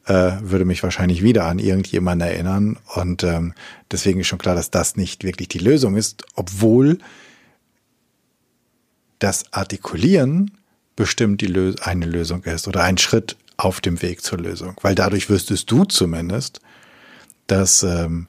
[0.06, 2.80] äh, würde mich wahrscheinlich wieder an irgendjemanden erinnern.
[2.95, 3.53] Und ähm,
[3.91, 6.99] deswegen ist schon klar, dass das nicht wirklich die Lösung ist, obwohl
[9.20, 10.51] das Artikulieren
[10.96, 14.76] bestimmt die Lös eine Lösung ist oder ein Schritt auf dem Weg zur Lösung.
[14.82, 16.62] Weil dadurch wüsstest du zumindest,
[17.48, 18.28] dass ähm,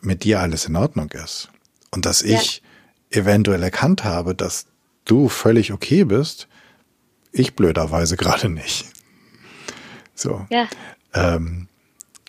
[0.00, 1.50] mit dir alles in Ordnung ist.
[1.90, 2.38] Und dass ja.
[2.38, 2.62] ich
[3.10, 4.66] eventuell erkannt habe, dass
[5.04, 6.48] du völlig okay bist,
[7.32, 8.86] ich blöderweise gerade nicht.
[10.14, 10.46] So.
[10.50, 10.68] Ja.
[11.14, 11.68] Ähm,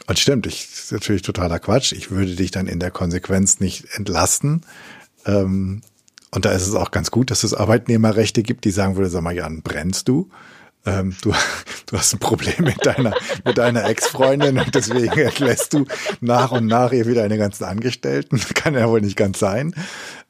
[0.08, 1.91] und stimmt, ich ist natürlich totaler Quatsch.
[1.91, 4.62] Ich würde dich dann in der Konsequenz nicht entlasten.
[5.26, 5.82] Ähm,
[6.32, 9.21] und da ist es auch ganz gut, dass es Arbeitnehmerrechte gibt, die sagen würde, sag
[9.21, 10.30] mal, Jan, brennst du?
[10.86, 11.34] Ähm, du,
[11.86, 13.13] du hast ein Problem mit deiner,
[13.45, 15.86] mit deiner Ex-Freundin und deswegen entlässt du
[16.21, 18.39] nach und nach ihr wieder eine ganzen Angestellten.
[18.55, 19.73] Kann ja wohl nicht ganz sein.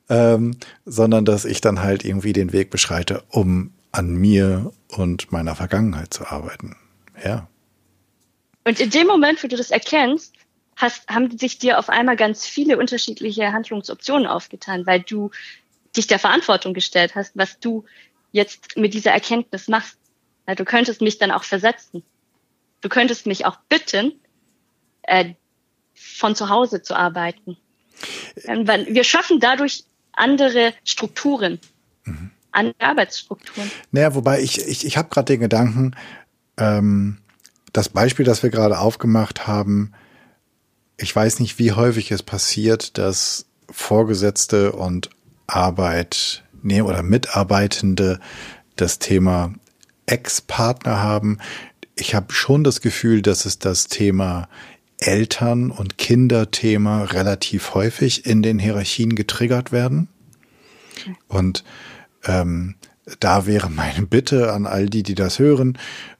[0.09, 5.55] Ähm, sondern dass ich dann halt irgendwie den Weg beschreite, um an mir und meiner
[5.55, 6.77] Vergangenheit zu arbeiten.
[7.23, 7.47] Ja.
[8.63, 10.33] Und in dem Moment, wo du das erkennst,
[10.77, 15.31] hast, haben sich dir auf einmal ganz viele unterschiedliche Handlungsoptionen aufgetan, weil du
[15.97, 17.85] dich der Verantwortung gestellt hast, was du
[18.31, 19.97] jetzt mit dieser Erkenntnis machst.
[20.47, 22.03] Ja, du könntest mich dann auch versetzen.
[22.81, 24.13] Du könntest mich auch bitten,
[25.03, 25.33] äh,
[25.95, 27.57] von zu Hause zu arbeiten.
[28.45, 31.59] Ähm, wir schaffen dadurch andere Strukturen,
[32.05, 32.31] mhm.
[32.51, 33.71] andere Arbeitsstrukturen.
[33.91, 35.95] Naja, wobei ich, ich, ich habe gerade den Gedanken,
[36.57, 37.17] ähm,
[37.73, 39.93] das Beispiel, das wir gerade aufgemacht haben,
[40.97, 45.09] ich weiß nicht, wie häufig es passiert, dass Vorgesetzte und
[45.47, 48.19] Arbeitnehmer oder Mitarbeitende
[48.75, 49.53] das Thema
[50.05, 51.39] Ex-Partner haben.
[51.95, 54.47] Ich habe schon das Gefühl, dass es das Thema
[54.99, 60.07] Eltern- und Kinderthema relativ häufig in den Hierarchien getriggert werden.
[61.27, 61.63] Und
[62.25, 62.75] ähm,
[63.19, 65.77] da wäre meine Bitte an all die, die das hören,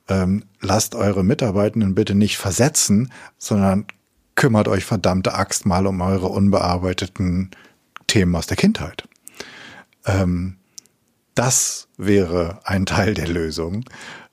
[0.08, 3.86] ähm, lasst eure Mitarbeitenden bitte nicht versetzen, sondern
[4.36, 7.52] kümmert euch verdammte Axt mal um eure unbearbeiteten
[8.06, 9.07] Themen aus der Kindheit.
[10.08, 10.58] Ähm,
[11.36, 13.86] das wäre ein Teil der Lösung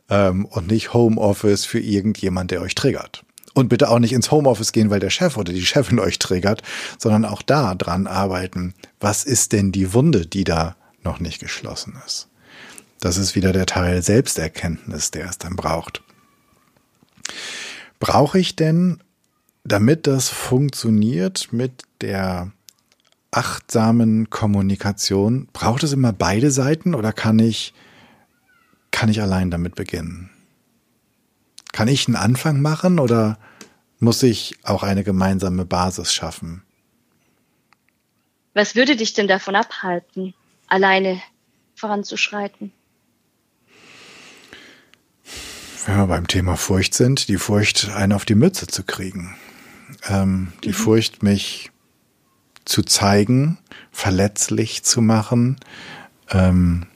[0.09, 3.25] ähm, und nicht Homeoffice für irgendjemand, der euch triggert.
[3.53, 6.63] Und bitte auch nicht ins Homeoffice gehen, weil der Chef oder die Chefin euch triggert,
[6.99, 8.75] sondern auch da dran arbeiten.
[9.01, 12.29] Was ist denn die Wunde, die da noch nicht geschlossen ist?
[13.01, 16.03] Das ist wieder der Teil Selbsterkenntnis, der es dann braucht.
[18.01, 19.03] Brauche ich denn,
[19.63, 22.51] damit das funktioniert mit der
[23.37, 27.75] achtsamen Kommunikation, braucht es immer beide Seiten oder kann ich,
[28.91, 30.31] kann ich allein damit beginnen?
[31.73, 33.39] Kann ich einen Anfang machen oder
[33.99, 36.63] muss ich auch eine gemeinsame Basis schaffen?
[38.55, 40.35] Was würde dich denn davon abhalten,
[40.69, 41.21] alleine
[41.75, 42.73] voranzuschreiten?
[45.87, 49.37] wenn wir beim Thema Furcht sind, die Furcht, einen auf die Mütze zu kriegen.
[50.09, 50.75] Ähm, die mhm.
[50.75, 51.71] Furcht, mich
[52.65, 53.59] zu zeigen,
[53.93, 55.59] verletzlich zu machen,
[56.31, 56.87] ähm,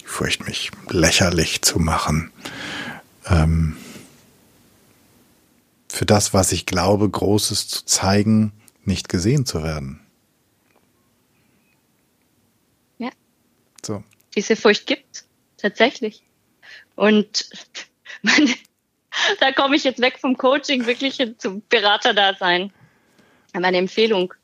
[0.00, 2.30] die Furcht, mich lächerlich zu machen.
[3.26, 3.76] Ähm,
[5.88, 8.52] für das, was ich glaube, Großes zu zeigen,
[8.84, 10.00] nicht gesehen zu werden.
[12.98, 13.10] Ja.
[13.84, 14.02] So.
[14.34, 15.24] Diese Furcht gibt
[15.56, 16.22] tatsächlich.
[16.94, 17.50] Und
[18.22, 18.54] meine,
[19.40, 22.72] da komme ich jetzt weg vom Coaching wirklich zum Beraterdasein.
[23.60, 24.34] Meine Empfehlung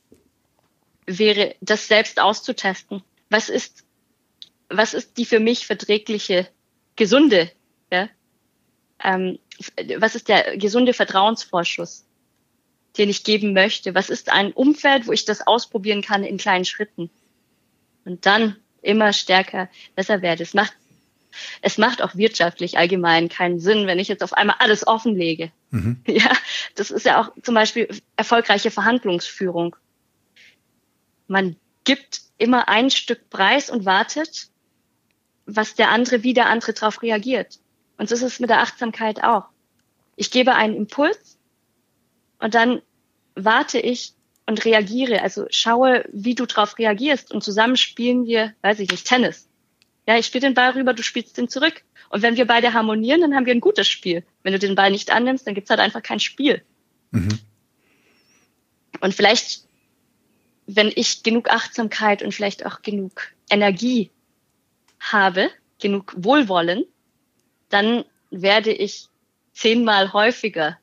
[1.06, 3.02] wäre, das selbst auszutesten.
[3.30, 3.84] Was ist,
[4.68, 6.48] was ist die für mich verträgliche,
[6.96, 7.50] gesunde
[7.92, 8.08] ja,
[9.02, 9.38] ähm,
[9.98, 12.04] was ist der gesunde Vertrauensvorschuss,
[12.96, 13.94] den ich geben möchte?
[13.94, 17.10] Was ist ein Umfeld, wo ich das ausprobieren kann in kleinen Schritten?
[18.04, 20.42] Und dann immer stärker besser werde.
[20.42, 20.76] Es macht,
[21.60, 25.50] es macht auch wirtschaftlich allgemein keinen Sinn, wenn ich jetzt auf einmal alles offenlege.
[25.70, 26.00] Mhm.
[26.06, 26.30] Ja,
[26.74, 29.76] das ist ja auch zum Beispiel erfolgreiche Verhandlungsführung.
[31.26, 34.48] Man gibt immer ein Stück Preis und wartet,
[35.46, 37.58] was der andere, wie der andere darauf reagiert.
[37.96, 39.44] Und so ist es mit der Achtsamkeit auch.
[40.16, 41.38] Ich gebe einen Impuls
[42.38, 42.82] und dann
[43.34, 44.14] warte ich
[44.46, 45.22] und reagiere.
[45.22, 49.48] Also schaue, wie du darauf reagierst und zusammen spielen wir, weiß ich nicht, Tennis.
[50.06, 51.82] Ja, ich spiele den Ball rüber, du spielst den zurück.
[52.10, 54.24] Und wenn wir beide harmonieren, dann haben wir ein gutes Spiel.
[54.42, 56.62] Wenn du den Ball nicht annimmst, dann gibt's halt einfach kein Spiel.
[57.10, 57.38] Mhm.
[59.00, 59.64] Und vielleicht,
[60.66, 64.10] wenn ich genug Achtsamkeit und vielleicht auch genug Energie
[65.00, 65.50] habe,
[65.80, 66.84] genug Wohlwollen,
[67.68, 69.08] dann werde ich
[69.52, 70.78] zehnmal häufiger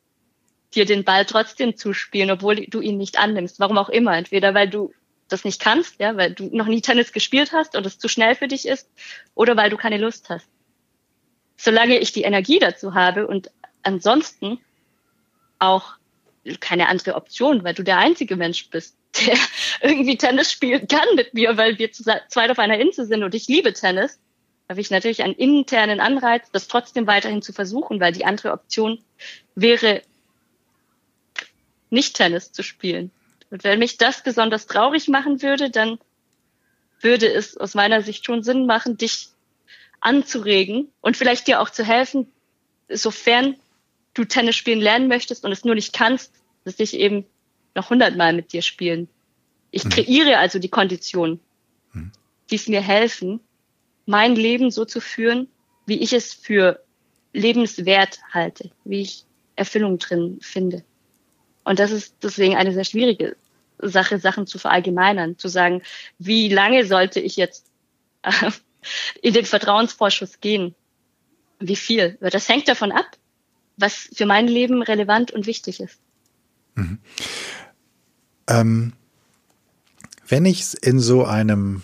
[0.74, 3.60] dir den Ball trotzdem zuspielen, obwohl du ihn nicht annimmst.
[3.60, 4.18] Warum auch immer.
[4.18, 4.94] Entweder weil du
[5.32, 8.36] das nicht kannst, ja, weil du noch nie Tennis gespielt hast und es zu schnell
[8.36, 8.90] für dich ist,
[9.36, 10.48] oder weil du keine Lust hast.
[11.58, 13.52] Solange ich die Energie dazu habe und
[13.84, 14.60] ansonsten
[15.60, 15.94] auch
[16.60, 19.38] keine andere Option, weil du der einzige Mensch bist, der
[19.82, 23.36] irgendwie Tennis spielen kann mit mir, weil wir zu zweit auf einer Insel sind und
[23.36, 24.20] ich liebe Tennis,
[24.70, 29.04] habe ich natürlich einen internen Anreiz, das trotzdem weiterhin zu versuchen, weil die andere Option
[29.54, 30.02] wäre,
[31.90, 33.12] nicht Tennis zu spielen.
[33.52, 36.00] Und wenn mich das besonders traurig machen würde, dann
[37.02, 39.28] würde es aus meiner Sicht schon Sinn machen, dich
[40.00, 42.32] anzuregen und vielleicht dir auch zu helfen,
[42.90, 43.56] sofern
[44.14, 46.34] du Tennis spielen lernen möchtest und es nur nicht kannst,
[46.64, 47.26] dass ich eben
[47.76, 49.08] noch hundertmal mit dir spielen.
[49.70, 49.90] Ich mhm.
[49.90, 51.40] kreiere also die Konditionen,
[51.94, 52.12] mhm.
[52.50, 53.42] die es mir helfen,
[54.06, 55.48] mein Leben so zu führen,
[55.86, 56.82] wie ich es für
[57.34, 59.26] lebenswert halte, wie ich
[59.56, 60.84] Erfüllung drin finde.
[61.64, 63.36] Und das ist deswegen eine sehr schwierige
[63.82, 65.82] Sache, Sachen zu verallgemeinern, zu sagen,
[66.20, 67.66] wie lange sollte ich jetzt
[68.24, 68.52] äh,
[69.22, 70.76] in den Vertrauensvorschuss gehen?
[71.60, 72.18] Wie viel?
[72.22, 73.06] Das hängt davon ab,
[73.78, 76.00] was für mein Leben relevant und wichtig ist.
[76.76, 77.00] Mhm.
[78.48, 78.94] Ähm,
[80.28, 81.84] wenn ich in so einem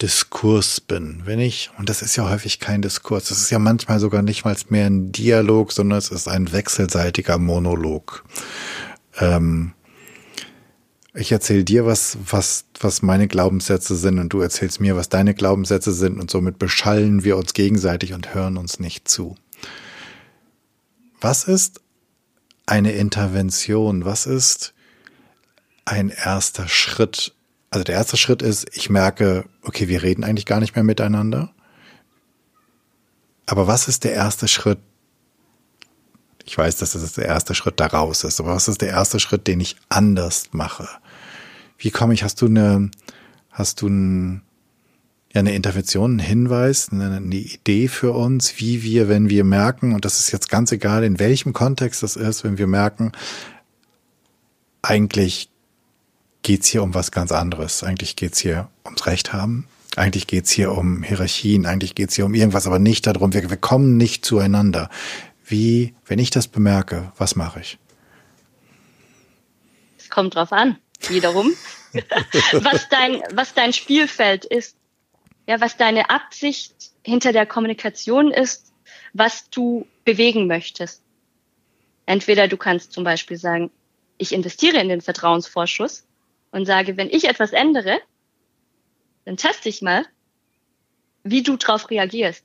[0.00, 4.00] Diskurs bin, wenn ich, und das ist ja häufig kein Diskurs, das ist ja manchmal
[4.00, 8.24] sogar nicht mal mehr ein Dialog, sondern es ist ein wechselseitiger Monolog.
[9.20, 9.72] Ähm,
[11.14, 15.34] ich erzähle dir was, was, was meine Glaubenssätze sind und du erzählst mir, was deine
[15.34, 19.36] Glaubenssätze sind und somit beschallen wir uns gegenseitig und hören uns nicht zu.
[21.20, 21.80] Was ist
[22.66, 24.04] eine Intervention?
[24.04, 24.74] Was ist
[25.84, 27.34] ein erster Schritt
[27.70, 31.54] also der erste Schritt ist, ich merke, okay, wir reden eigentlich gar nicht mehr miteinander.
[33.46, 34.80] Aber was ist der erste Schritt?
[36.50, 39.46] Ich weiß, dass das der erste Schritt daraus ist, aber was ist der erste Schritt,
[39.46, 40.88] den ich anders mache?
[41.78, 42.90] Wie komme ich, hast du eine,
[43.52, 44.42] hast du ein,
[45.32, 49.94] ja, eine Intervention, einen Hinweis, eine, eine Idee für uns, wie wir, wenn wir merken,
[49.94, 53.12] und das ist jetzt ganz egal, in welchem Kontext das ist, wenn wir merken,
[54.82, 55.50] eigentlich
[56.42, 57.84] geht's hier um was ganz anderes.
[57.84, 59.68] Eigentlich geht's hier ums Recht haben.
[59.94, 61.64] Eigentlich geht's hier um Hierarchien.
[61.66, 63.32] Eigentlich geht's hier um irgendwas, aber nicht darum.
[63.34, 64.88] Wir, wir kommen nicht zueinander.
[65.50, 67.78] Wie, wenn ich das bemerke, was mache ich?
[69.98, 70.78] Es kommt drauf an,
[71.08, 71.52] wiederum,
[72.52, 74.76] was dein, was dein Spielfeld ist.
[75.48, 78.72] Ja, was deine Absicht hinter der Kommunikation ist,
[79.12, 81.02] was du bewegen möchtest.
[82.06, 83.72] Entweder du kannst zum Beispiel sagen,
[84.18, 86.06] ich investiere in den Vertrauensvorschuss
[86.52, 87.98] und sage, wenn ich etwas ändere,
[89.24, 90.06] dann teste ich mal,
[91.24, 92.44] wie du darauf reagierst.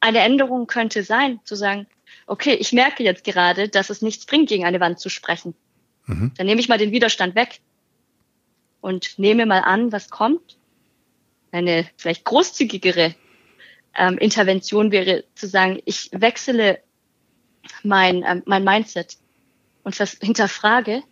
[0.00, 1.86] Eine Änderung könnte sein, zu sagen,
[2.30, 5.52] okay, ich merke jetzt gerade, dass es nichts bringt, gegen eine Wand zu sprechen.
[6.06, 6.30] Mhm.
[6.36, 7.60] Dann nehme ich mal den Widerstand weg
[8.80, 10.56] und nehme mal an, was kommt.
[11.50, 13.16] Eine vielleicht großzügigere
[13.96, 16.80] ähm, Intervention wäre zu sagen, ich wechsle
[17.82, 19.18] mein, ähm, mein Mindset
[19.82, 21.02] und hinterfrage,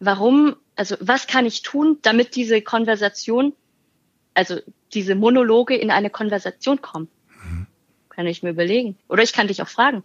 [0.00, 3.52] warum, also was kann ich tun, damit diese Konversation,
[4.32, 4.58] also
[4.94, 7.08] diese Monologe in eine Konversation kommen?
[8.14, 8.98] Kann ich mir überlegen.
[9.08, 10.02] Oder ich kann dich auch fragen.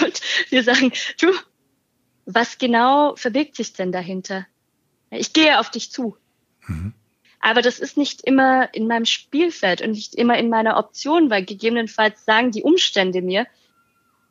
[0.00, 0.20] Und
[0.50, 1.32] wir sagen, du,
[2.26, 4.46] was genau verbirgt sich denn dahinter?
[5.10, 6.16] Ich gehe auf dich zu.
[6.66, 6.94] Mhm.
[7.40, 11.44] Aber das ist nicht immer in meinem Spielfeld und nicht immer in meiner Option, weil
[11.44, 13.46] gegebenenfalls sagen die Umstände mir,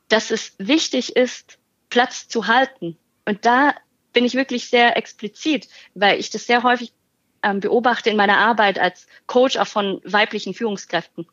[0.07, 2.97] dass es wichtig ist, Platz zu halten.
[3.25, 3.75] Und da
[4.13, 6.93] bin ich wirklich sehr explizit, weil ich das sehr häufig
[7.43, 11.27] ähm, beobachte in meiner Arbeit als Coach auch von weiblichen Führungskräften.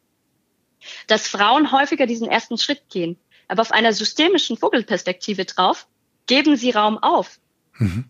[1.06, 3.16] Dass Frauen häufiger diesen ersten Schritt gehen.
[3.48, 5.86] Aber auf einer systemischen Vogelperspektive drauf,
[6.26, 7.38] geben sie Raum auf.
[7.78, 8.04] Mhm.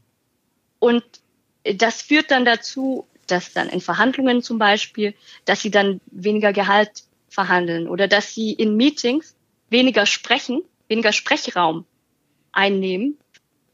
[0.79, 1.05] Und
[1.65, 5.15] das führt dann dazu, dass dann in Verhandlungen zum Beispiel,
[5.45, 9.37] dass sie dann weniger Gehalt verhandeln oder dass sie in Meetings
[9.71, 11.85] weniger sprechen, weniger Sprechraum
[12.53, 13.19] einnehmen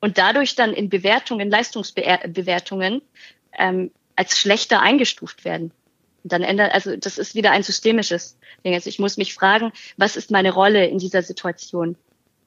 [0.01, 3.01] und dadurch dann in Bewertungen, Leistungsbewertungen
[3.57, 5.73] ähm, als schlechter eingestuft werden.
[6.25, 8.75] Dann ändert, also das ist wieder ein systemisches Ding.
[8.75, 11.97] Also ich muss mich fragen, was ist meine Rolle in dieser Situation?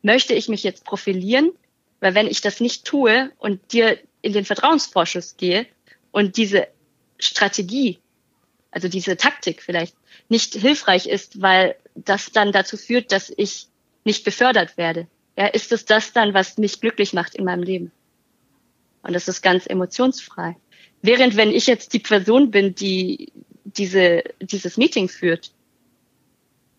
[0.02, 1.52] Möchte ich mich jetzt profilieren?
[2.00, 5.68] Weil wenn ich das nicht tue und dir in den Vertrauensvorschuss gehe
[6.12, 6.68] und diese
[7.20, 8.00] Strategie,
[8.72, 9.96] also diese Taktik vielleicht
[10.30, 13.68] nicht hilfreich ist, weil das dann dazu führt, dass ich
[14.04, 15.08] nicht befördert werde.
[15.38, 17.92] Ja, ist es das dann, was mich glücklich macht in meinem Leben?
[19.04, 20.56] Und das ist ganz emotionsfrei.
[21.02, 23.32] Während wenn ich jetzt die Person bin, die
[23.76, 25.52] diese, dieses Meeting führt,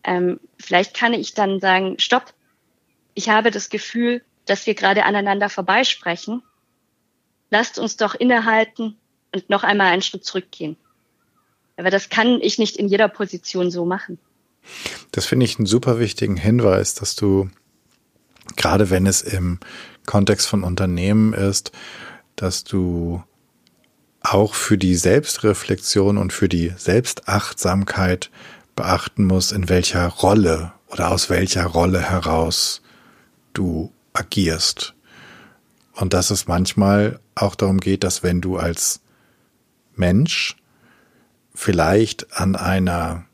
[0.03, 2.33] ähm, vielleicht kann ich dann sagen, stopp,
[3.13, 6.41] ich habe das Gefühl, dass wir gerade aneinander vorbeisprechen.
[7.51, 8.97] Lasst uns doch innehalten
[9.33, 10.77] und noch einmal einen Schritt zurückgehen.
[11.77, 14.19] Aber das kann ich nicht in jeder Position so machen.
[15.11, 17.49] Das finde ich einen super wichtigen Hinweis, dass du,
[18.55, 19.59] gerade wenn es im
[20.05, 21.71] Kontext von Unternehmen ist,
[22.35, 23.23] dass du
[24.33, 28.29] auch für die Selbstreflexion und für die Selbstachtsamkeit
[28.75, 32.81] beachten musst, in welcher Rolle oder aus welcher Rolle heraus
[33.53, 34.93] du agierst.
[35.93, 39.01] Und dass es manchmal auch darum geht, dass wenn du als
[39.95, 40.55] Mensch
[41.53, 43.25] vielleicht an einer,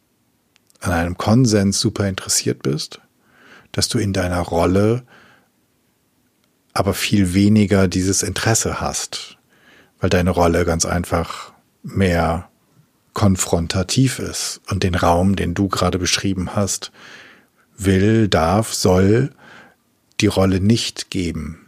[0.79, 3.01] an einem Konsens super interessiert bist,
[3.71, 5.03] dass du in deiner Rolle
[6.73, 9.34] aber viel weniger dieses Interesse hast,
[9.99, 12.49] weil deine Rolle ganz einfach mehr
[13.13, 16.91] konfrontativ ist und den Raum, den du gerade beschrieben hast,
[17.77, 19.31] will, darf, soll
[20.21, 21.67] die Rolle nicht geben,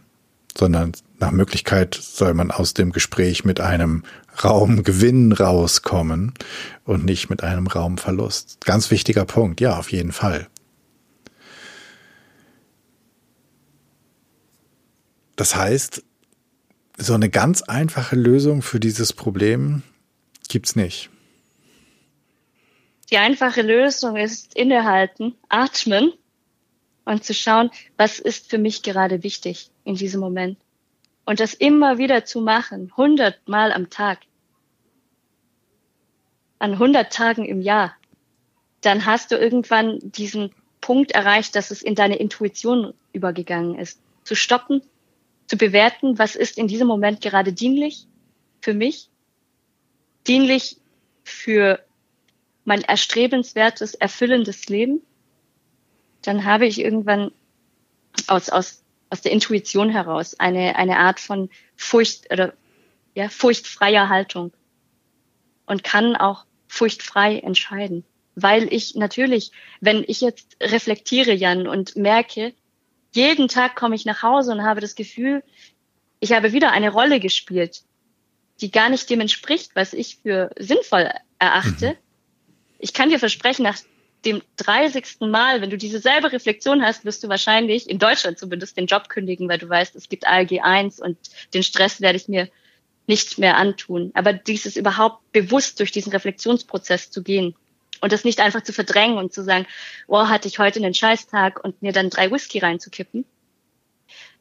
[0.56, 4.04] sondern nach Möglichkeit soll man aus dem Gespräch mit einem
[4.42, 6.32] Raumgewinn rauskommen
[6.84, 8.58] und nicht mit einem Raumverlust.
[8.64, 10.46] Ganz wichtiger Punkt, ja, auf jeden Fall.
[15.34, 16.02] Das heißt,
[16.98, 19.82] so eine ganz einfache Lösung für dieses Problem
[20.48, 21.10] gibt's nicht.
[23.10, 26.12] Die einfache Lösung ist innehalten, atmen
[27.04, 30.58] und zu schauen, was ist für mich gerade wichtig in diesem Moment.
[31.24, 34.18] Und das immer wieder zu machen, hundertmal am Tag,
[36.58, 37.94] an hundert Tagen im Jahr,
[38.80, 44.00] dann hast du irgendwann diesen Punkt erreicht, dass es in deine Intuition übergegangen ist.
[44.24, 44.82] Zu stoppen,
[45.48, 48.06] zu bewerten, was ist in diesem Moment gerade dienlich
[48.60, 49.08] für mich,
[50.26, 50.76] dienlich
[51.24, 51.84] für
[52.64, 55.00] mein erstrebenswertes, erfüllendes Leben,
[56.22, 57.32] dann habe ich irgendwann
[58.26, 62.52] aus, aus, aus der Intuition heraus eine, eine Art von Furcht oder
[63.14, 64.52] ja, furchtfreier Haltung
[65.64, 68.04] und kann auch furchtfrei entscheiden.
[68.34, 72.54] Weil ich natürlich, wenn ich jetzt reflektiere, Jan, und merke,
[73.12, 75.42] jeden Tag komme ich nach Hause und habe das Gefühl,
[76.20, 77.82] ich habe wieder eine Rolle gespielt,
[78.60, 81.90] die gar nicht dem entspricht, was ich für sinnvoll erachte.
[81.90, 81.96] Mhm.
[82.78, 83.78] Ich kann dir versprechen, nach
[84.24, 85.20] dem 30.
[85.20, 89.08] Mal, wenn du diese selbe Reflexion hast, wirst du wahrscheinlich in Deutschland zumindest den Job
[89.08, 91.16] kündigen, weil du weißt, es gibt ALG 1 und
[91.54, 92.48] den Stress werde ich mir
[93.06, 94.10] nicht mehr antun.
[94.14, 97.54] Aber dieses überhaupt bewusst durch diesen Reflexionsprozess zu gehen,
[98.00, 99.66] und das nicht einfach zu verdrängen und zu sagen,
[100.06, 103.24] oh, hatte ich heute einen Scheißtag und mir dann drei Whisky reinzukippen.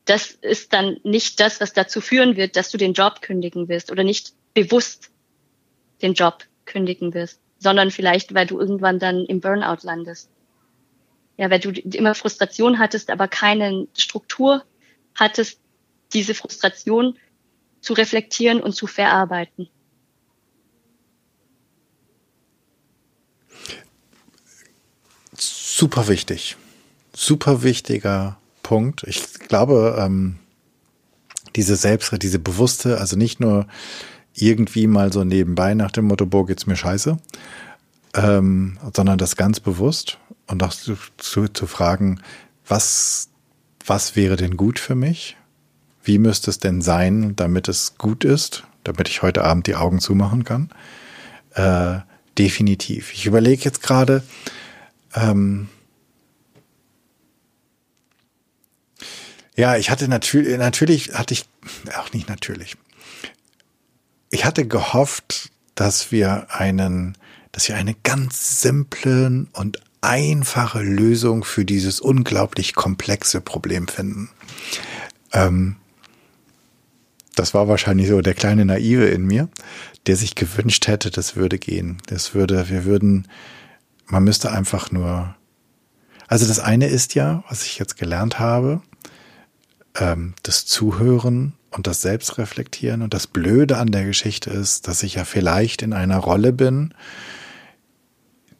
[0.05, 3.91] Das ist dann nicht das, was dazu führen wird, dass du den Job kündigen wirst
[3.91, 5.11] oder nicht bewusst
[6.01, 10.29] den Job kündigen wirst, sondern vielleicht, weil du irgendwann dann im Burnout landest.
[11.37, 14.63] Ja, weil du immer Frustration hattest, aber keine Struktur
[15.13, 15.59] hattest,
[16.13, 17.17] diese Frustration
[17.81, 19.69] zu reflektieren und zu verarbeiten.
[25.77, 26.57] Super wichtig.
[27.15, 29.03] Super wichtiger Punkt.
[29.05, 30.37] Ich glaube, ähm,
[31.55, 33.67] diese Selbst, diese bewusste, also nicht nur
[34.33, 37.17] irgendwie mal so nebenbei nach dem Motto, boah, geht's mir scheiße,
[38.15, 40.17] ähm, sondern das ganz bewusst
[40.47, 42.21] und auch zu, zu, zu fragen,
[42.67, 43.29] was,
[43.85, 45.37] was wäre denn gut für mich?
[46.03, 49.99] Wie müsste es denn sein, damit es gut ist, damit ich heute Abend die Augen
[49.99, 50.69] zumachen kann?
[51.53, 51.99] Äh,
[52.37, 53.13] definitiv.
[53.13, 54.23] Ich überlege jetzt gerade,
[55.15, 55.69] ähm,
[59.55, 61.45] ja, ich hatte natürlich, natürlich hatte ich,
[61.97, 62.77] auch nicht natürlich.
[64.29, 67.17] Ich hatte gehofft, dass wir einen,
[67.51, 74.29] dass wir einen ganz simplen und einfache Lösung für dieses unglaublich komplexe Problem finden.
[75.33, 75.77] Ähm,
[77.35, 79.49] das war wahrscheinlich so der kleine Naive in mir,
[80.07, 81.97] der sich gewünscht hätte, das würde gehen.
[82.07, 83.27] Das würde, wir würden,
[84.07, 85.35] man müsste einfach nur.
[86.27, 88.81] Also das eine ist ja, was ich jetzt gelernt habe,
[89.95, 93.01] ähm, das Zuhören und das Selbstreflektieren.
[93.01, 96.93] Und das Blöde an der Geschichte ist, dass ich ja vielleicht in einer Rolle bin,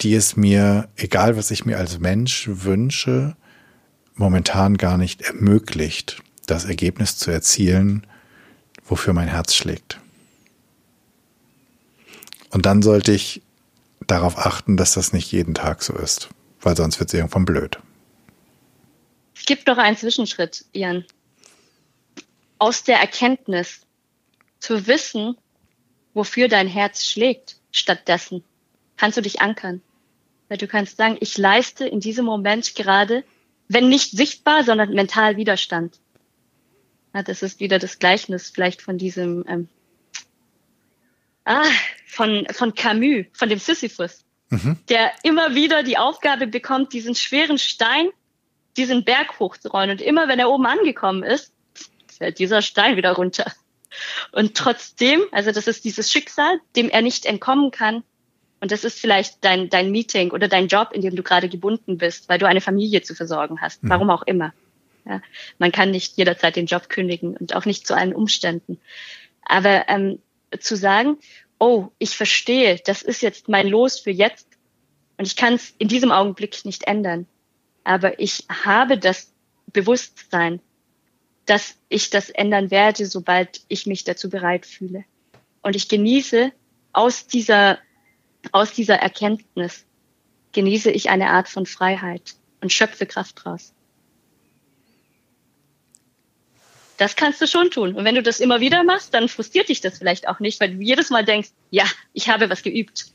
[0.01, 3.35] die es mir, egal was ich mir als Mensch wünsche,
[4.15, 8.05] momentan gar nicht ermöglicht, das Ergebnis zu erzielen,
[8.85, 9.99] wofür mein Herz schlägt.
[12.49, 13.41] Und dann sollte ich
[14.07, 16.29] darauf achten, dass das nicht jeden Tag so ist,
[16.61, 17.79] weil sonst wird es irgendwann blöd.
[19.35, 21.05] Es gibt doch einen Zwischenschritt, Ian.
[22.57, 23.81] Aus der Erkenntnis
[24.59, 25.37] zu wissen,
[26.13, 28.43] wofür dein Herz schlägt, stattdessen
[28.97, 29.81] kannst du dich ankern.
[30.49, 33.23] Weil du kannst sagen, ich leiste in diesem Moment gerade,
[33.67, 35.99] wenn nicht sichtbar, sondern mental Widerstand.
[37.13, 39.69] Das ist wieder das Gleichnis vielleicht von diesem, ähm,
[41.47, 41.65] ah,
[42.05, 44.77] von, von Camus, von dem Sisyphus, mhm.
[44.89, 48.09] der immer wieder die Aufgabe bekommt, diesen schweren Stein,
[48.75, 49.91] diesen Berg hochzurollen.
[49.91, 51.53] Und immer wenn er oben angekommen ist,
[52.17, 53.51] fällt dieser Stein wieder runter.
[54.31, 58.03] Und trotzdem, also das ist dieses Schicksal, dem er nicht entkommen kann.
[58.59, 61.97] Und das ist vielleicht dein, dein Meeting oder dein Job, in dem du gerade gebunden
[61.97, 63.89] bist, weil du eine Familie zu versorgen hast, mhm.
[63.89, 64.53] warum auch immer.
[65.05, 65.21] Ja,
[65.57, 68.79] man kann nicht jederzeit den Job kündigen und auch nicht zu allen Umständen.
[69.43, 70.19] Aber ähm,
[70.59, 71.17] zu sagen,
[71.59, 74.47] oh, ich verstehe, das ist jetzt mein Los für jetzt
[75.17, 77.27] und ich kann es in diesem Augenblick nicht ändern.
[77.83, 79.33] Aber ich habe das
[79.67, 80.59] Bewusstsein,
[81.45, 85.05] dass ich das ändern werde, sobald ich mich dazu bereit fühle.
[85.61, 86.51] Und ich genieße
[86.93, 87.79] aus dieser,
[88.51, 89.85] aus dieser Erkenntnis,
[90.51, 93.73] genieße ich eine Art von Freiheit und schöpfe Kraft draus.
[96.97, 97.95] Das kannst du schon tun.
[97.95, 100.75] Und wenn du das immer wieder machst, dann frustriert dich das vielleicht auch nicht, weil
[100.75, 103.11] du jedes Mal denkst, ja, ich habe was geübt.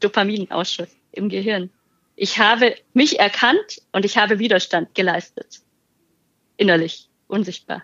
[0.00, 1.70] Dopaminausschuss im Gehirn.
[2.14, 5.60] Ich habe mich erkannt und ich habe Widerstand geleistet.
[6.56, 7.82] Innerlich, unsichtbar.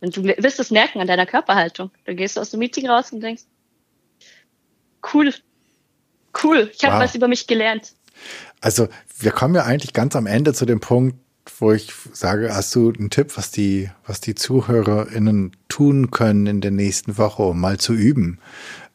[0.00, 1.90] Und du wirst es merken an deiner Körperhaltung.
[2.04, 3.42] Dann gehst du aus dem Meeting raus und denkst,
[5.12, 5.32] cool,
[6.42, 7.02] cool, ich habe wow.
[7.02, 7.92] was über mich gelernt.
[8.60, 8.88] Also
[9.18, 11.16] wir kommen ja eigentlich ganz am Ende zu dem Punkt,
[11.58, 16.60] wo ich sage, hast du einen Tipp, was die, was die ZuhörerInnen tun können in
[16.60, 18.38] der nächsten Woche, um mal zu üben?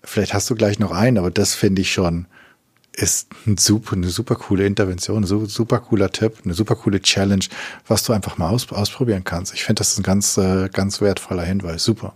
[0.03, 2.25] Vielleicht hast du gleich noch einen, aber das finde ich schon,
[2.93, 7.45] ist ein super, eine super coole Intervention, ein super cooler Tipp, eine super coole Challenge,
[7.87, 9.53] was du einfach mal aus, ausprobieren kannst.
[9.53, 11.83] Ich finde, das ist ein ganz, äh, ganz wertvoller Hinweis.
[11.83, 12.15] Super.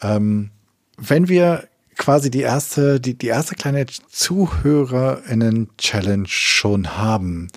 [0.00, 0.50] Ähm,
[0.98, 7.48] wenn wir quasi die erste, die, die erste kleine ZuhörerInnen-Challenge schon haben,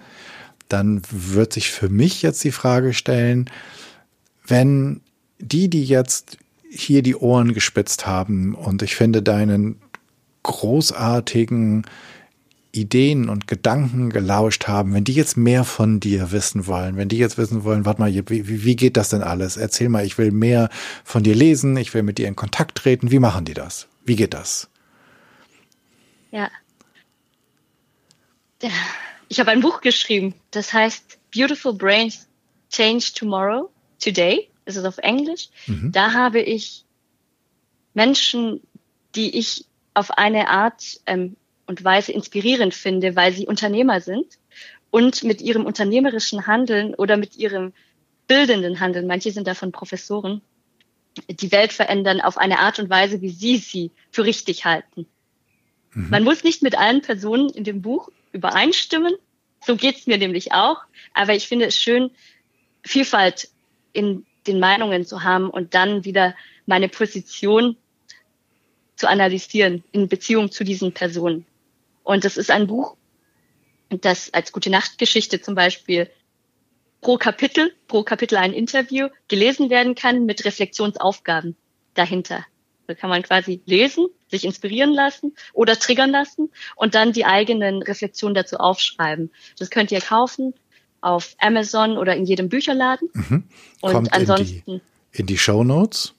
[0.70, 3.49] dann wird sich für mich jetzt die Frage stellen,
[4.45, 5.01] wenn
[5.39, 6.38] die, die jetzt
[6.70, 9.82] hier die Ohren gespitzt haben und ich finde deinen
[10.43, 11.86] großartigen
[12.72, 17.17] Ideen und Gedanken gelauscht haben, wenn die jetzt mehr von dir wissen wollen, wenn die
[17.17, 19.57] jetzt wissen wollen, warte mal, wie, wie geht das denn alles?
[19.57, 20.70] Erzähl mal, ich will mehr
[21.03, 23.09] von dir lesen, ich will mit dir in Kontakt treten.
[23.09, 23.88] Wie machen die das?
[24.05, 24.70] Wie geht das?
[26.32, 26.49] Ja.
[28.61, 28.70] ja
[29.30, 32.27] ich habe ein Buch geschrieben, das heißt Beautiful Brains
[32.71, 33.69] Change Tomorrow,
[34.03, 34.49] Today.
[34.65, 35.49] Das ist auf Englisch.
[35.67, 35.91] Mhm.
[35.91, 36.84] Da habe ich
[37.93, 38.61] Menschen,
[39.15, 44.25] die ich auf eine Art ähm, und Weise inspirierend finde, weil sie Unternehmer sind
[44.91, 47.73] und mit ihrem unternehmerischen Handeln oder mit ihrem
[48.27, 50.41] bildenden Handeln, manche sind davon Professoren,
[51.27, 55.07] die Welt verändern auf eine Art und Weise, wie sie sie für richtig halten.
[55.93, 56.09] Mhm.
[56.09, 59.15] Man muss nicht mit allen Personen in dem Buch übereinstimmen.
[59.65, 60.77] So geht's mir nämlich auch.
[61.13, 62.11] Aber ich finde es schön,
[62.84, 63.49] Vielfalt
[63.93, 67.77] in den Meinungen zu haben und dann wieder meine Position
[68.95, 71.45] zu analysieren in Beziehung zu diesen Personen.
[72.03, 72.95] Und das ist ein Buch,
[73.89, 76.09] das als gute Nachtgeschichte zum Beispiel
[77.01, 81.55] pro Kapitel, pro Kapitel ein Interview gelesen werden kann mit Reflexionsaufgaben
[81.93, 82.45] dahinter.
[82.89, 87.83] Da kann man quasi lesen, sich inspirieren lassen oder triggern lassen und dann die eigenen
[87.83, 89.31] Reflexionen dazu aufschreiben.
[89.59, 90.55] Das könnt ihr kaufen
[90.99, 93.09] auf Amazon oder in jedem Bücherladen.
[93.13, 93.43] Mhm.
[93.81, 94.81] Und Kommt ansonsten in
[95.13, 96.15] die, in die Show Notes.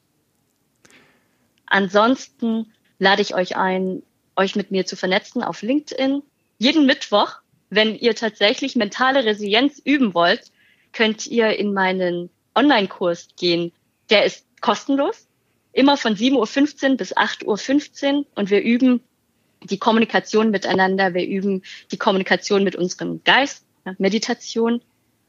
[1.66, 4.04] Ansonsten lade ich euch ein,
[4.36, 6.22] euch mit mir zu vernetzen auf LinkedIn.
[6.58, 10.52] Jeden Mittwoch, wenn ihr tatsächlich mentale Resilienz üben wollt,
[10.92, 13.72] könnt ihr in meinen Online-Kurs gehen.
[14.08, 15.26] Der ist kostenlos
[15.72, 19.00] immer von 7.15 Uhr bis 8.15 Uhr und wir üben
[19.62, 23.64] die Kommunikation miteinander, wir üben die Kommunikation mit unserem Geist,
[23.98, 24.80] Meditation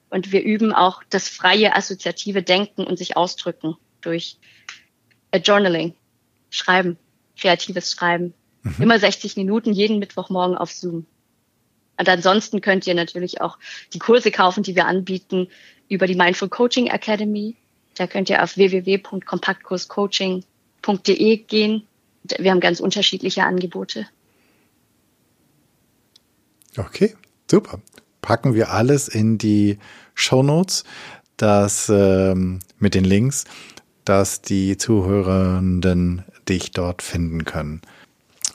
[0.10, 4.38] und wir üben auch das freie assoziative Denken und sich ausdrücken durch
[5.44, 5.96] Journaling,
[6.50, 6.98] Schreiben,
[7.38, 8.34] kreatives Schreiben.
[8.64, 8.76] Mhm.
[8.80, 11.06] Immer 60 Minuten jeden Mittwochmorgen auf Zoom.
[11.98, 13.58] Und ansonsten könnt ihr natürlich auch
[13.94, 15.50] die Kurse kaufen, die wir anbieten
[15.88, 17.56] über die Mindful Coaching Academy.
[18.02, 21.88] Da könnt ihr auf www.kompaktkurscoaching.de gehen.
[22.40, 24.08] Wir haben ganz unterschiedliche Angebote.
[26.76, 27.16] Okay,
[27.48, 27.80] super.
[28.24, 29.78] Packen wir alles in die
[30.16, 30.84] Show Notes,
[31.38, 33.46] das ähm, mit den Links,
[34.04, 37.82] dass die Zuhörenden dich dort finden können.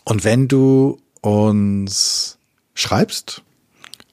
[0.04, 2.38] Und wenn du uns
[2.74, 3.44] schreibst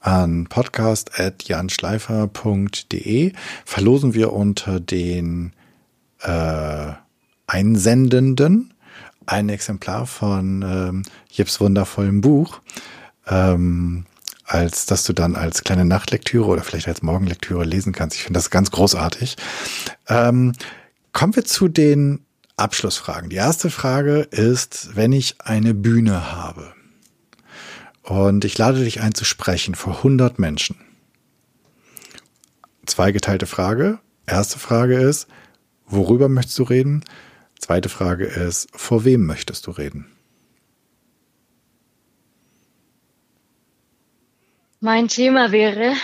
[0.04, 3.32] an podcast.janschleifer.de,
[3.64, 5.52] verlosen wir unter den
[6.20, 6.92] äh,
[7.46, 8.72] Einsendenden
[9.26, 12.60] ein Exemplar von ähm, Jips wundervollem Buch,
[13.26, 14.04] ähm,
[14.44, 18.16] als dass du dann als kleine Nachtlektüre oder vielleicht als Morgenlektüre lesen kannst.
[18.16, 19.36] Ich finde das ganz großartig.
[20.08, 20.52] Ähm,
[21.12, 22.20] kommen wir zu den
[22.56, 23.30] Abschlussfragen.
[23.30, 26.74] Die erste Frage ist, wenn ich eine Bühne habe
[28.04, 30.76] und ich lade dich ein zu sprechen vor 100 Menschen.
[32.86, 33.98] Zweigeteilte Frage.
[34.26, 35.26] Erste Frage ist,
[35.86, 37.04] worüber möchtest du reden?
[37.58, 40.10] Zweite Frage ist, vor wem möchtest du reden?
[44.80, 45.94] Mein Thema wäre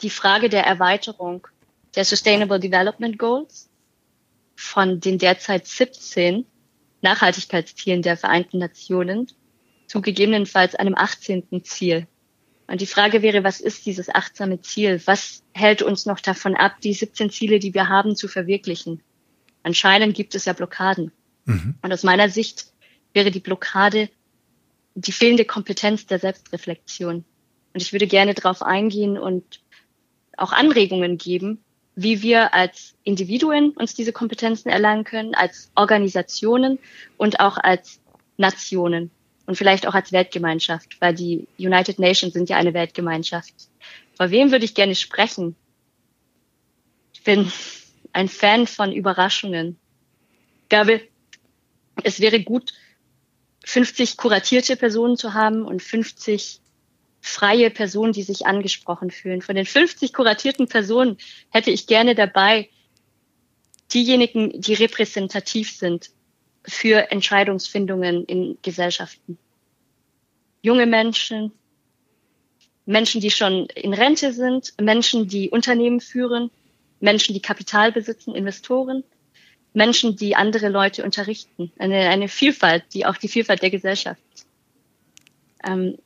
[0.00, 1.48] die Frage der Erweiterung
[1.96, 3.68] der Sustainable Development Goals
[4.54, 6.46] von den derzeit 17
[7.02, 9.26] Nachhaltigkeitszielen der Vereinten Nationen
[9.90, 11.64] zu gegebenenfalls einem 18.
[11.64, 12.06] Ziel.
[12.68, 15.02] Und die Frage wäre, was ist dieses achtsame Ziel?
[15.06, 19.02] Was hält uns noch davon ab, die 17 Ziele, die wir haben, zu verwirklichen?
[19.64, 21.10] Anscheinend gibt es ja Blockaden.
[21.44, 21.74] Mhm.
[21.82, 22.66] Und aus meiner Sicht
[23.14, 24.08] wäre die Blockade
[24.94, 27.24] die fehlende Kompetenz der Selbstreflexion.
[27.72, 29.60] Und ich würde gerne darauf eingehen und
[30.36, 31.64] auch Anregungen geben,
[31.96, 36.78] wie wir als Individuen uns diese Kompetenzen erlangen können, als Organisationen
[37.16, 38.00] und auch als
[38.36, 39.10] Nationen
[39.50, 43.52] und vielleicht auch als Weltgemeinschaft, weil die United Nations sind ja eine Weltgemeinschaft.
[44.16, 45.56] Vor wem würde ich gerne sprechen?
[47.12, 47.50] Ich bin
[48.12, 49.76] ein Fan von Überraschungen.
[50.62, 51.00] Ich glaube,
[52.04, 52.74] es wäre gut,
[53.64, 56.60] 50 kuratierte Personen zu haben und 50
[57.20, 59.42] freie Personen, die sich angesprochen fühlen.
[59.42, 61.18] Von den 50 kuratierten Personen
[61.50, 62.70] hätte ich gerne dabei
[63.92, 66.12] diejenigen, die repräsentativ sind
[66.66, 69.38] für Entscheidungsfindungen in Gesellschaften.
[70.62, 71.52] Junge Menschen,
[72.86, 76.50] Menschen, die schon in Rente sind, Menschen, die Unternehmen führen,
[77.00, 79.04] Menschen, die Kapital besitzen, Investoren,
[79.72, 81.72] Menschen, die andere Leute unterrichten.
[81.78, 84.20] Eine, eine Vielfalt, die auch die Vielfalt der Gesellschaft
[85.64, 85.96] ähm,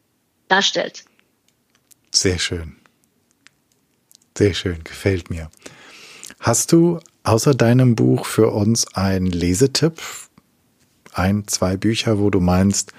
[0.48, 1.04] darstellt.
[2.12, 2.76] Sehr schön.
[4.36, 5.50] Sehr schön, gefällt mir.
[6.40, 10.02] Hast du außer deinem Buch für uns einen Lesetipp?
[11.14, 12.92] Ein, zwei Bücher, wo du meinst,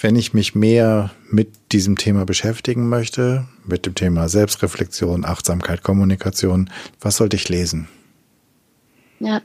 [0.00, 6.70] wenn ich mich mehr mit diesem Thema beschäftigen möchte, mit dem Thema Selbstreflexion, Achtsamkeit, Kommunikation,
[7.00, 7.88] was sollte ich lesen?
[9.18, 9.42] Ja,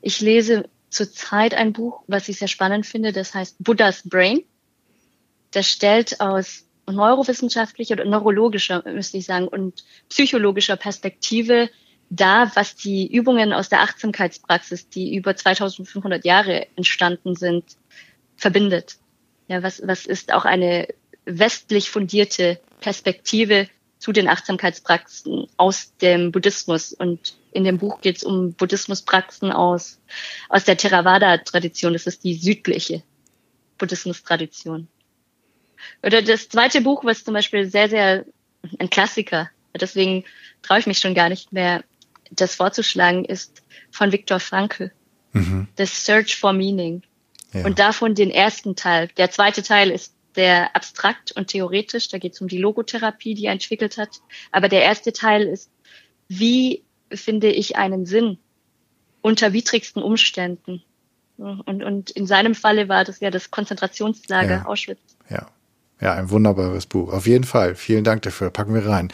[0.00, 4.42] ich lese zurzeit ein Buch, was ich sehr spannend finde, das heißt Buddha's Brain.
[5.50, 11.68] Das stellt aus neurowissenschaftlicher oder neurologischer, müsste ich sagen, und psychologischer Perspektive
[12.10, 17.64] da, was die Übungen aus der Achtsamkeitspraxis, die über 2500 Jahre entstanden sind,
[18.36, 18.96] verbindet.
[19.48, 20.88] Ja, was, was ist auch eine
[21.24, 23.68] westlich fundierte Perspektive
[23.98, 26.92] zu den Achtsamkeitspraxen aus dem Buddhismus.
[26.92, 29.98] Und in dem Buch geht es um Buddhismuspraxen aus,
[30.48, 31.92] aus der Theravada-Tradition.
[31.92, 33.02] Das ist die südliche
[33.78, 34.88] Buddhismus-Tradition.
[36.02, 38.24] Oder das zweite Buch, was zum Beispiel sehr, sehr
[38.78, 40.24] ein Klassiker, deswegen
[40.62, 41.84] traue ich mich schon gar nicht mehr,
[42.30, 44.92] das vorzuschlagen, ist von Viktor Frankl.
[45.32, 45.68] Mhm.
[45.76, 47.02] The Search for Meaning.
[47.52, 47.64] Ja.
[47.64, 49.08] Und davon den ersten Teil.
[49.16, 52.08] Der zweite Teil ist sehr abstrakt und theoretisch.
[52.08, 54.20] Da geht es um die Logotherapie, die er entwickelt hat.
[54.52, 55.70] Aber der erste Teil ist,
[56.28, 56.82] wie
[57.12, 58.38] finde ich einen Sinn
[59.22, 60.82] unter widrigsten Umständen?
[61.38, 64.64] Und, und in seinem Falle war das ja das Konzentrationslager ja.
[64.64, 65.00] Auschwitz.
[65.28, 65.48] Ja.
[66.00, 67.10] Ja, ein wunderbares Buch.
[67.10, 67.74] Auf jeden Fall.
[67.74, 68.50] Vielen Dank dafür.
[68.50, 69.10] Packen wir rein.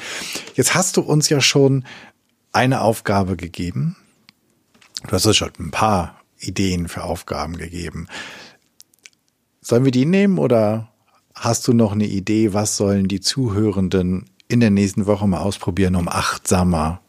[0.54, 1.84] Jetzt hast du uns ja schon
[2.52, 3.96] eine Aufgabe gegeben.
[5.06, 8.08] Du hast uns schon ein paar Ideen für Aufgaben gegeben.
[9.60, 10.92] Sollen wir die nehmen oder
[11.34, 15.96] hast du noch eine Idee, was sollen die Zuhörenden in der nächsten Woche mal ausprobieren,
[15.96, 17.00] um achtsamer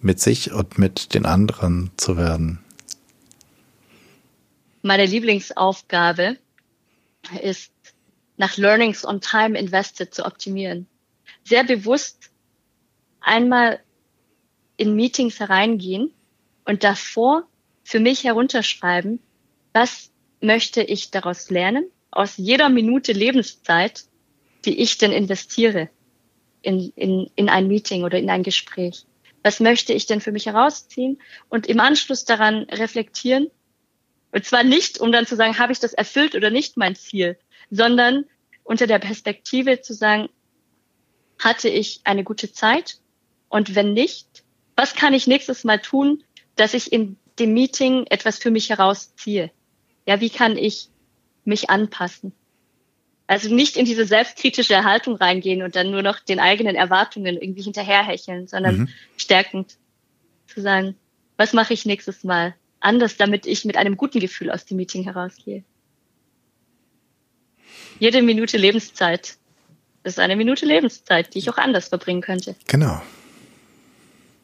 [0.00, 2.64] mit sich und mit den anderen zu werden?
[4.82, 6.38] Meine Lieblingsaufgabe
[7.42, 7.70] ist,
[8.38, 10.86] nach Learnings on Time Invested zu optimieren.
[11.44, 12.30] Sehr bewusst
[13.20, 13.80] einmal
[14.80, 16.10] in Meetings hereingehen
[16.64, 17.46] und davor
[17.84, 19.20] für mich herunterschreiben,
[19.74, 24.04] was möchte ich daraus lernen, aus jeder Minute Lebenszeit,
[24.64, 25.90] die ich denn investiere
[26.62, 29.04] in, in, in ein Meeting oder in ein Gespräch.
[29.42, 31.20] Was möchte ich denn für mich herausziehen
[31.50, 33.50] und im Anschluss daran reflektieren?
[34.32, 37.38] Und zwar nicht, um dann zu sagen, habe ich das erfüllt oder nicht mein Ziel,
[37.70, 38.24] sondern
[38.64, 40.30] unter der Perspektive zu sagen,
[41.38, 42.98] hatte ich eine gute Zeit?
[43.50, 44.39] Und wenn nicht,
[44.80, 46.24] was kann ich nächstes Mal tun,
[46.56, 49.50] dass ich in dem Meeting etwas für mich herausziehe?
[50.06, 50.88] Ja, wie kann ich
[51.44, 52.32] mich anpassen?
[53.26, 57.60] Also nicht in diese selbstkritische Haltung reingehen und dann nur noch den eigenen Erwartungen irgendwie
[57.60, 58.88] hinterherhecheln, sondern mhm.
[59.18, 59.76] stärkend
[60.46, 60.96] zu sagen,
[61.36, 65.04] was mache ich nächstes Mal anders, damit ich mit einem guten Gefühl aus dem Meeting
[65.04, 65.62] herausgehe.
[67.98, 69.36] Jede Minute Lebenszeit
[70.04, 72.56] ist eine Minute Lebenszeit, die ich auch anders verbringen könnte.
[72.66, 73.02] Genau.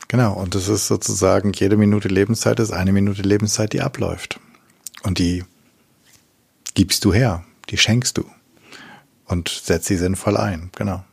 [0.08, 0.34] Genau.
[0.34, 4.40] Und das ist sozusagen, jede Minute Lebenszeit ist eine Minute Lebenszeit, die abläuft.
[5.02, 5.44] Und die
[6.74, 8.24] gibst du her, die schenkst du
[9.26, 10.70] und setzt sie sinnvoll ein.
[10.76, 11.04] Genau.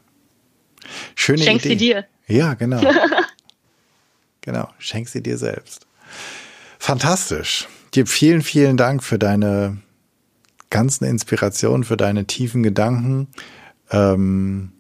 [1.16, 1.74] Schöne Schenkst Idee.
[1.74, 2.06] sie dir.
[2.28, 2.82] Ja, genau.
[4.42, 4.70] genau.
[4.78, 5.88] Schenk sie dir selbst.
[6.80, 7.68] Fantastisch.
[7.94, 9.78] Dir vielen, vielen Dank für deine
[10.70, 13.28] ganzen Inspirationen, für deine tiefen Gedanken.
[13.92, 14.72] Ähm,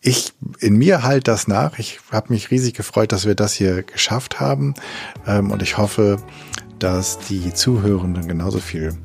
[0.00, 1.78] ich in mir halt das nach.
[1.78, 4.74] Ich habe mich riesig gefreut, dass wir das hier geschafft haben.
[5.26, 6.18] Ähm, und ich hoffe,
[6.78, 8.96] dass die Zuhörenden genauso viel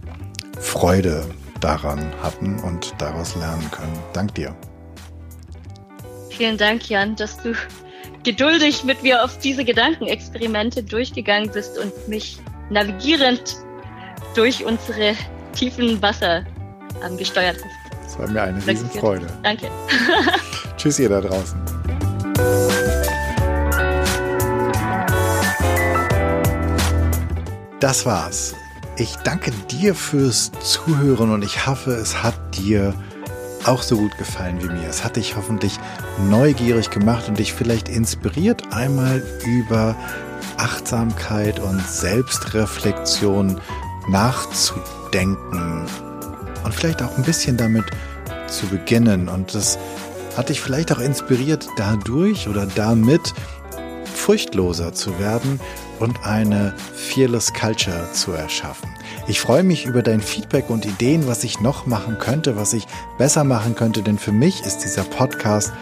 [0.60, 1.26] Freude
[1.60, 3.98] daran hatten und daraus lernen können.
[4.14, 4.56] Dank dir.
[6.30, 7.54] Vielen Dank, Jan, dass du
[8.24, 12.40] geduldig mit mir auf diese Gedankenexperimente durchgegangen bist und mich
[12.70, 13.58] navigierend
[14.34, 15.16] durch unsere
[15.54, 16.46] tiefen Wasser
[17.06, 18.08] ähm, gesteuert hast.
[18.08, 19.28] Es war mir eine Riesenfreude.
[19.44, 19.70] Danke.
[20.86, 21.60] Tschüss, ihr da draußen.
[27.80, 28.54] Das war's.
[28.96, 32.94] Ich danke dir fürs Zuhören und ich hoffe, es hat dir
[33.64, 34.88] auch so gut gefallen wie mir.
[34.88, 35.80] Es hat dich hoffentlich
[36.30, 39.96] neugierig gemacht und dich vielleicht inspiriert, einmal über
[40.58, 43.60] Achtsamkeit und Selbstreflexion
[44.08, 45.88] nachzudenken
[46.64, 47.86] und vielleicht auch ein bisschen damit
[48.46, 49.30] zu beginnen.
[49.30, 49.80] Und das
[50.38, 53.34] hat dich vielleicht auch inspiriert, dadurch oder damit
[54.06, 55.60] furchtloser zu werden
[56.00, 58.90] und eine Fearless Culture zu erschaffen.
[59.28, 62.86] Ich freue mich über dein Feedback und Ideen, was ich noch machen könnte, was ich
[63.18, 65.74] besser machen könnte, denn für mich ist dieser Podcast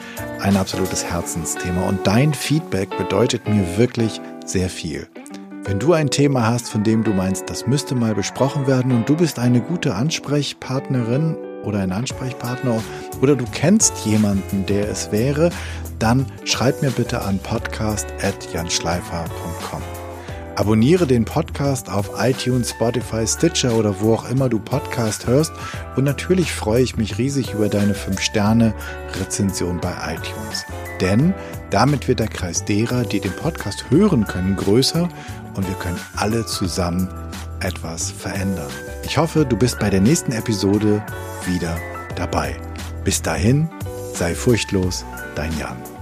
[0.41, 5.07] ein absolutes Herzensthema und dein Feedback bedeutet mir wirklich sehr viel.
[5.65, 9.07] Wenn du ein Thema hast, von dem du meinst, das müsste mal besprochen werden und
[9.07, 12.81] du bist eine gute Ansprechpartnerin oder ein Ansprechpartner
[13.22, 15.52] oder du kennst jemanden, der es wäre,
[15.99, 19.81] dann schreib mir bitte an podcast.janschleifer.com.
[20.56, 25.52] Abonniere den Podcast auf iTunes, Spotify, Stitcher oder wo auch immer du Podcast hörst.
[25.95, 30.65] Und natürlich freue ich mich riesig über deine 5-Sterne-Rezension bei iTunes.
[31.02, 31.34] Denn
[31.72, 35.10] damit wird der Kreis derer, die den Podcast hören können, größer
[35.56, 37.10] und wir können alle zusammen
[37.60, 38.72] etwas verändern.
[39.03, 41.05] Ich hoffe, du bist bei der nächsten Episode
[41.45, 41.77] wieder
[42.15, 42.55] dabei.
[43.03, 43.69] Bis dahin,
[44.13, 45.05] sei furchtlos,
[45.35, 45.93] dein Jan.